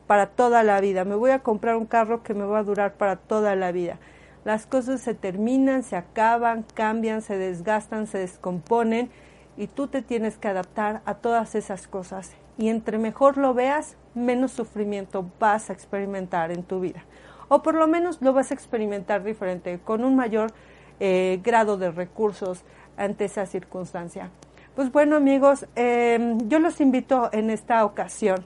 para 0.06 0.28
toda 0.28 0.62
la 0.62 0.80
vida, 0.80 1.04
me 1.04 1.16
voy 1.16 1.32
a 1.32 1.40
comprar 1.40 1.76
un 1.76 1.86
carro 1.86 2.22
que 2.22 2.34
me 2.34 2.44
va 2.44 2.60
a 2.60 2.62
durar 2.62 2.94
para 2.94 3.16
toda 3.16 3.56
la 3.56 3.72
vida. 3.72 3.98
Las 4.44 4.64
cosas 4.64 5.00
se 5.00 5.14
terminan, 5.14 5.82
se 5.82 5.96
acaban, 5.96 6.64
cambian, 6.74 7.20
se 7.20 7.36
desgastan, 7.36 8.06
se 8.06 8.18
descomponen 8.18 9.10
y 9.56 9.66
tú 9.66 9.88
te 9.88 10.02
tienes 10.02 10.38
que 10.38 10.46
adaptar 10.46 11.02
a 11.04 11.14
todas 11.14 11.56
esas 11.56 11.88
cosas. 11.88 12.30
Y 12.58 12.68
entre 12.68 12.98
mejor 12.98 13.36
lo 13.36 13.54
veas, 13.54 13.96
menos 14.14 14.52
sufrimiento 14.52 15.30
vas 15.38 15.70
a 15.70 15.72
experimentar 15.72 16.50
en 16.50 16.62
tu 16.62 16.80
vida. 16.80 17.04
O 17.48 17.62
por 17.62 17.74
lo 17.74 17.86
menos 17.86 18.20
lo 18.22 18.32
vas 18.32 18.50
a 18.50 18.54
experimentar 18.54 19.22
diferente, 19.22 19.78
con 19.84 20.04
un 20.04 20.16
mayor 20.16 20.52
eh, 20.98 21.40
grado 21.44 21.76
de 21.76 21.90
recursos, 21.90 22.64
ante 22.96 23.26
esa 23.26 23.46
circunstancia. 23.46 24.30
Pues 24.74 24.92
bueno 24.92 25.16
amigos, 25.16 25.66
em, 25.74 26.48
yo 26.48 26.58
los 26.58 26.80
invito 26.80 27.30
en 27.32 27.50
esta 27.50 27.84
ocasión 27.84 28.44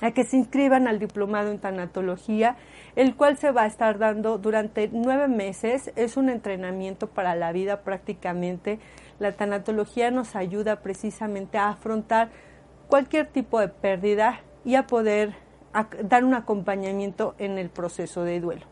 a 0.00 0.10
que 0.10 0.24
se 0.24 0.36
inscriban 0.36 0.88
al 0.88 0.98
diplomado 0.98 1.50
en 1.50 1.58
tanatología, 1.58 2.56
el 2.96 3.14
cual 3.14 3.36
se 3.36 3.52
va 3.52 3.62
a 3.62 3.66
estar 3.66 3.98
dando 3.98 4.38
durante 4.38 4.88
nueve 4.92 5.28
meses. 5.28 5.92
Es 5.94 6.16
un 6.16 6.28
entrenamiento 6.28 7.06
para 7.06 7.36
la 7.36 7.52
vida 7.52 7.82
prácticamente. 7.82 8.80
La 9.20 9.32
tanatología 9.32 10.10
nos 10.10 10.34
ayuda 10.34 10.80
precisamente 10.80 11.58
a 11.58 11.68
afrontar 11.68 12.30
cualquier 12.88 13.26
tipo 13.26 13.60
de 13.60 13.68
pérdida 13.68 14.40
y 14.64 14.74
a 14.74 14.86
poder 14.86 15.34
dar 16.02 16.24
un 16.24 16.34
acompañamiento 16.34 17.34
en 17.38 17.58
el 17.58 17.70
proceso 17.70 18.24
de 18.24 18.40
duelo. 18.40 18.66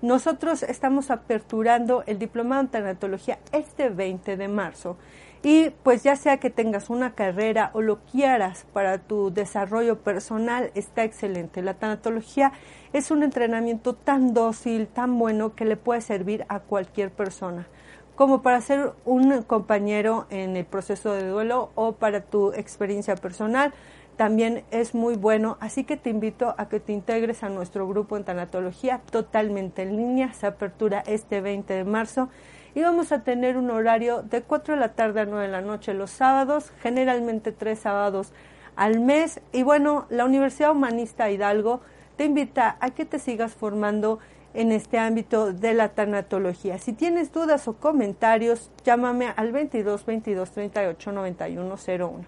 Nosotros 0.00 0.64
estamos 0.64 1.12
aperturando 1.12 2.02
el 2.06 2.18
diplomado 2.18 2.62
en 2.62 2.68
tanatología 2.68 3.38
este 3.52 3.88
20 3.88 4.36
de 4.36 4.48
marzo. 4.48 4.96
Y 5.44 5.70
pues 5.82 6.02
ya 6.02 6.16
sea 6.16 6.38
que 6.38 6.50
tengas 6.50 6.90
una 6.90 7.14
carrera 7.14 7.70
o 7.72 7.82
lo 7.82 8.00
quieras 8.04 8.66
para 8.72 8.98
tu 8.98 9.32
desarrollo 9.32 9.98
personal, 9.98 10.70
está 10.74 11.04
excelente. 11.04 11.62
La 11.62 11.74
tanatología 11.74 12.52
es 12.92 13.10
un 13.10 13.22
entrenamiento 13.22 13.94
tan 13.94 14.34
dócil, 14.34 14.86
tan 14.88 15.18
bueno 15.18 15.54
que 15.54 15.64
le 15.64 15.76
puede 15.76 16.00
servir 16.00 16.46
a 16.48 16.60
cualquier 16.60 17.10
persona 17.10 17.66
como 18.22 18.40
para 18.40 18.60
ser 18.60 18.92
un 19.04 19.42
compañero 19.42 20.26
en 20.30 20.56
el 20.56 20.64
proceso 20.64 21.12
de 21.12 21.26
duelo 21.26 21.72
o 21.74 21.94
para 21.94 22.20
tu 22.20 22.52
experiencia 22.52 23.16
personal 23.16 23.74
también 24.14 24.62
es 24.70 24.94
muy 24.94 25.16
bueno, 25.16 25.56
así 25.58 25.82
que 25.82 25.96
te 25.96 26.10
invito 26.10 26.54
a 26.56 26.68
que 26.68 26.78
te 26.78 26.92
integres 26.92 27.42
a 27.42 27.48
nuestro 27.48 27.88
grupo 27.88 28.16
en 28.16 28.22
tanatología 28.22 29.00
totalmente 29.10 29.82
en 29.82 29.96
línea, 29.96 30.32
se 30.34 30.46
apertura 30.46 31.02
este 31.04 31.40
20 31.40 31.74
de 31.74 31.82
marzo 31.82 32.28
y 32.76 32.82
vamos 32.82 33.10
a 33.10 33.24
tener 33.24 33.56
un 33.56 33.72
horario 33.72 34.22
de 34.22 34.42
4 34.42 34.74
de 34.74 34.80
la 34.80 34.92
tarde 34.92 35.22
a 35.22 35.24
9 35.24 35.46
de 35.46 35.50
la 35.50 35.60
noche 35.60 35.92
los 35.92 36.12
sábados, 36.12 36.70
generalmente 36.80 37.50
tres 37.50 37.80
sábados 37.80 38.32
al 38.76 39.00
mes. 39.00 39.40
Y 39.52 39.64
bueno, 39.64 40.06
la 40.10 40.26
Universidad 40.26 40.70
Humanista 40.70 41.28
Hidalgo 41.28 41.80
te 42.16 42.26
invita 42.26 42.76
a 42.78 42.90
que 42.90 43.04
te 43.04 43.18
sigas 43.18 43.52
formando 43.54 44.20
en 44.54 44.72
este 44.72 44.98
ámbito 44.98 45.52
de 45.52 45.74
la 45.74 45.90
tanatología. 45.90 46.78
Si 46.78 46.92
tienes 46.92 47.32
dudas 47.32 47.68
o 47.68 47.74
comentarios, 47.74 48.70
llámame 48.84 49.32
al 49.36 49.52
22 49.52 50.04
22 50.04 50.50
38 50.50 51.12
91 51.12 51.76
01. 51.86 52.24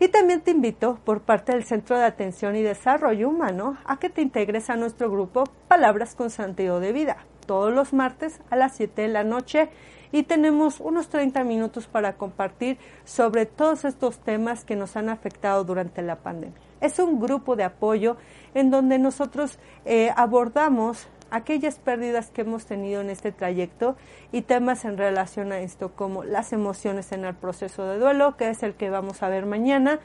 Y 0.00 0.08
también 0.08 0.40
te 0.40 0.50
invito 0.50 0.98
por 1.04 1.20
parte 1.20 1.52
del 1.52 1.64
Centro 1.64 1.96
de 1.96 2.04
Atención 2.04 2.56
y 2.56 2.62
Desarrollo 2.62 3.28
Humano 3.28 3.78
a 3.84 3.98
que 3.98 4.10
te 4.10 4.22
integres 4.22 4.68
a 4.68 4.76
nuestro 4.76 5.10
grupo 5.10 5.44
Palabras 5.68 6.14
con 6.14 6.30
Sentido 6.30 6.80
de 6.80 6.92
Vida, 6.92 7.18
todos 7.46 7.72
los 7.72 7.92
martes 7.92 8.40
a 8.50 8.56
las 8.56 8.74
7 8.76 9.02
de 9.02 9.08
la 9.08 9.24
noche 9.24 9.70
y 10.14 10.22
tenemos 10.22 10.78
unos 10.78 11.08
30 11.08 11.42
minutos 11.42 11.86
para 11.86 12.12
compartir 12.12 12.78
sobre 13.04 13.46
todos 13.46 13.84
estos 13.84 14.18
temas 14.18 14.64
que 14.64 14.76
nos 14.76 14.96
han 14.96 15.08
afectado 15.08 15.64
durante 15.64 16.02
la 16.02 16.16
pandemia. 16.16 16.56
Es 16.80 16.98
un 16.98 17.18
grupo 17.18 17.56
de 17.56 17.64
apoyo 17.64 18.16
en 18.54 18.70
donde 18.70 18.98
nosotros 18.98 19.58
eh, 19.84 20.10
abordamos 20.16 21.08
aquellas 21.30 21.78
pérdidas 21.78 22.30
que 22.30 22.42
hemos 22.42 22.66
tenido 22.66 23.00
en 23.00 23.10
este 23.10 23.32
trayecto 23.32 23.96
y 24.32 24.42
temas 24.42 24.84
en 24.84 24.96
relación 24.96 25.52
a 25.52 25.60
esto 25.60 25.92
como 25.94 26.24
las 26.24 26.52
emociones 26.52 27.12
en 27.12 27.24
el 27.24 27.34
proceso 27.34 27.86
de 27.86 27.98
duelo, 27.98 28.36
que 28.36 28.50
es 28.50 28.62
el 28.62 28.74
que 28.74 28.90
vamos 28.90 29.22
a 29.22 29.28
ver 29.28 29.46
mañana, 29.46 30.00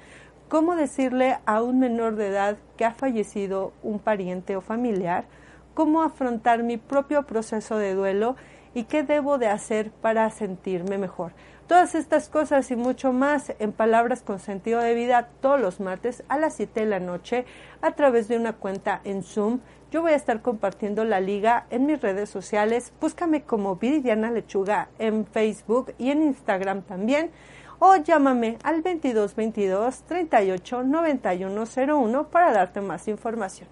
cómo 0.48 0.76
decirle 0.76 1.38
a 1.46 1.62
un 1.62 1.80
menor 1.80 2.16
de 2.16 2.28
edad 2.28 2.58
que 2.78 2.86
ha 2.86 2.94
fallecido 2.94 3.74
un 3.84 4.00
pariente 4.00 4.56
o 4.56 4.62
familiar, 4.62 5.26
cómo 5.74 6.02
afrontar 6.02 6.64
mi 6.64 6.78
propio 6.78 7.24
proceso 7.24 7.78
de 7.78 7.94
duelo 7.94 8.36
y 8.74 8.84
qué 8.86 9.04
debo 9.04 9.38
de 9.38 9.48
hacer 9.48 9.92
para 9.92 10.30
sentirme 10.30 10.98
mejor. 10.98 11.34
Todas 11.68 11.94
estas 11.94 12.30
cosas 12.30 12.72
y 12.72 12.76
mucho 12.76 13.14
más 13.14 13.54
en 13.60 13.74
Palabras 13.74 14.24
con 14.24 14.40
Sentido 14.40 14.80
de 14.80 14.96
Vida 14.96 15.30
todos 15.40 15.60
los 15.62 15.80
martes 15.80 16.24
a 16.28 16.40
las 16.40 16.56
7 16.56 16.80
de 16.80 16.86
la 16.88 17.00
noche 17.00 17.46
a 17.82 17.92
través 17.92 18.28
de 18.28 18.38
una 18.38 18.54
cuenta 18.54 19.02
en 19.04 19.22
Zoom. 19.22 19.60
Yo 19.92 20.04
voy 20.04 20.12
a 20.12 20.16
estar 20.16 20.42
compartiendo 20.42 21.04
la 21.04 21.20
liga 21.20 21.66
en 21.72 21.88
mis 21.88 22.00
redes 22.00 22.30
sociales. 22.30 22.94
Búscame 23.02 23.44
como 23.44 23.78
Viridiana 23.78 24.30
Lechuga 24.30 24.90
en 25.00 25.26
Facebook 25.26 25.94
y 25.98 26.12
en 26.12 26.22
Instagram 26.22 26.84
también. 26.84 27.32
O 27.80 27.96
llámame 27.96 28.60
al 28.64 28.84
2222 28.84 30.04
38 30.04 30.84
9101 30.84 32.28
para 32.30 32.52
darte 32.52 32.82
más 32.82 33.08
información. 33.08 33.68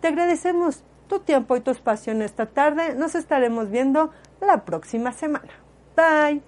Te 0.00 0.08
agradecemos 0.08 0.84
tu 1.08 1.18
tiempo 1.20 1.56
y 1.56 1.60
tu 1.60 1.70
espacio 1.70 2.12
en 2.12 2.22
esta 2.22 2.46
tarde. 2.46 2.94
Nos 2.94 3.14
estaremos 3.14 3.70
viendo 3.70 4.10
la 4.40 4.64
próxima 4.64 5.12
semana. 5.12 5.50
Bye. 5.96 6.47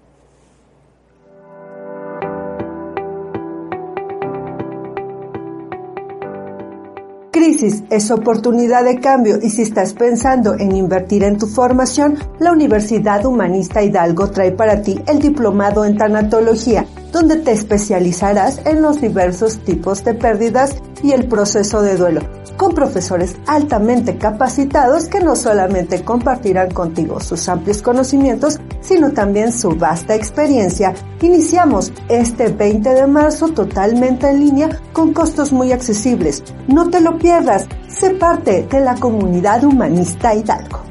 Crisis 7.41 7.81
es 7.89 8.11
oportunidad 8.11 8.83
de 8.83 8.99
cambio. 8.99 9.39
Y 9.41 9.49
si 9.49 9.63
estás 9.63 9.93
pensando 9.93 10.53
en 10.59 10.75
invertir 10.75 11.23
en 11.23 11.39
tu 11.39 11.47
formación, 11.47 12.19
la 12.37 12.51
Universidad 12.51 13.25
Humanista 13.25 13.81
Hidalgo 13.81 14.29
trae 14.29 14.51
para 14.51 14.83
ti 14.83 15.01
el 15.07 15.17
diplomado 15.17 15.83
en 15.83 15.97
tanatología, 15.97 16.85
donde 17.11 17.37
te 17.37 17.51
especializarás 17.51 18.61
en 18.67 18.83
los 18.83 19.01
diversos 19.01 19.57
tipos 19.57 20.03
de 20.03 20.13
pérdidas 20.13 20.75
y 21.01 21.13
el 21.13 21.27
proceso 21.27 21.81
de 21.81 21.97
duelo 21.97 22.40
con 22.61 22.75
profesores 22.75 23.37
altamente 23.47 24.19
capacitados 24.19 25.07
que 25.07 25.19
no 25.19 25.35
solamente 25.35 26.03
compartirán 26.03 26.69
contigo 26.69 27.19
sus 27.19 27.49
amplios 27.49 27.81
conocimientos, 27.81 28.59
sino 28.81 29.13
también 29.13 29.51
su 29.51 29.71
vasta 29.71 30.13
experiencia. 30.13 30.93
Iniciamos 31.21 31.91
este 32.07 32.49
20 32.49 32.87
de 32.87 33.07
marzo 33.07 33.47
totalmente 33.47 34.29
en 34.29 34.41
línea 34.41 34.69
con 34.93 35.11
costos 35.11 35.51
muy 35.51 35.71
accesibles. 35.71 36.43
No 36.67 36.87
te 36.91 37.01
lo 37.01 37.17
pierdas, 37.17 37.67
sé 37.87 38.11
parte 38.11 38.67
de 38.69 38.79
la 38.79 38.93
comunidad 38.93 39.63
humanista 39.63 40.35
Hidalgo. 40.35 40.90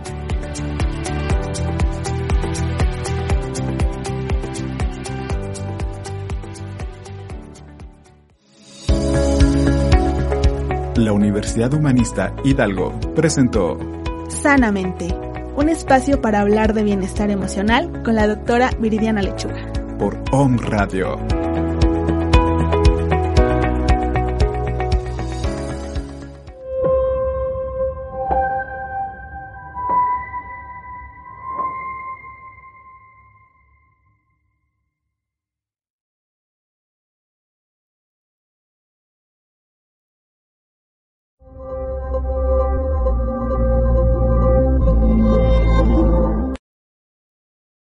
La 11.11 11.15
Universidad 11.15 11.75
Humanista 11.75 12.33
Hidalgo 12.45 12.93
presentó 13.17 13.77
Sanamente, 14.29 15.13
un 15.57 15.69
espacio 15.69 16.23
para 16.23 16.39
hablar 16.39 16.73
de 16.73 16.85
bienestar 16.85 17.31
emocional 17.31 18.05
con 18.05 18.15
la 18.15 18.29
doctora 18.29 18.71
Viridiana 18.79 19.21
Lechuga. 19.21 19.73
Por 19.99 20.23
OM 20.31 20.57
Radio 20.59 21.19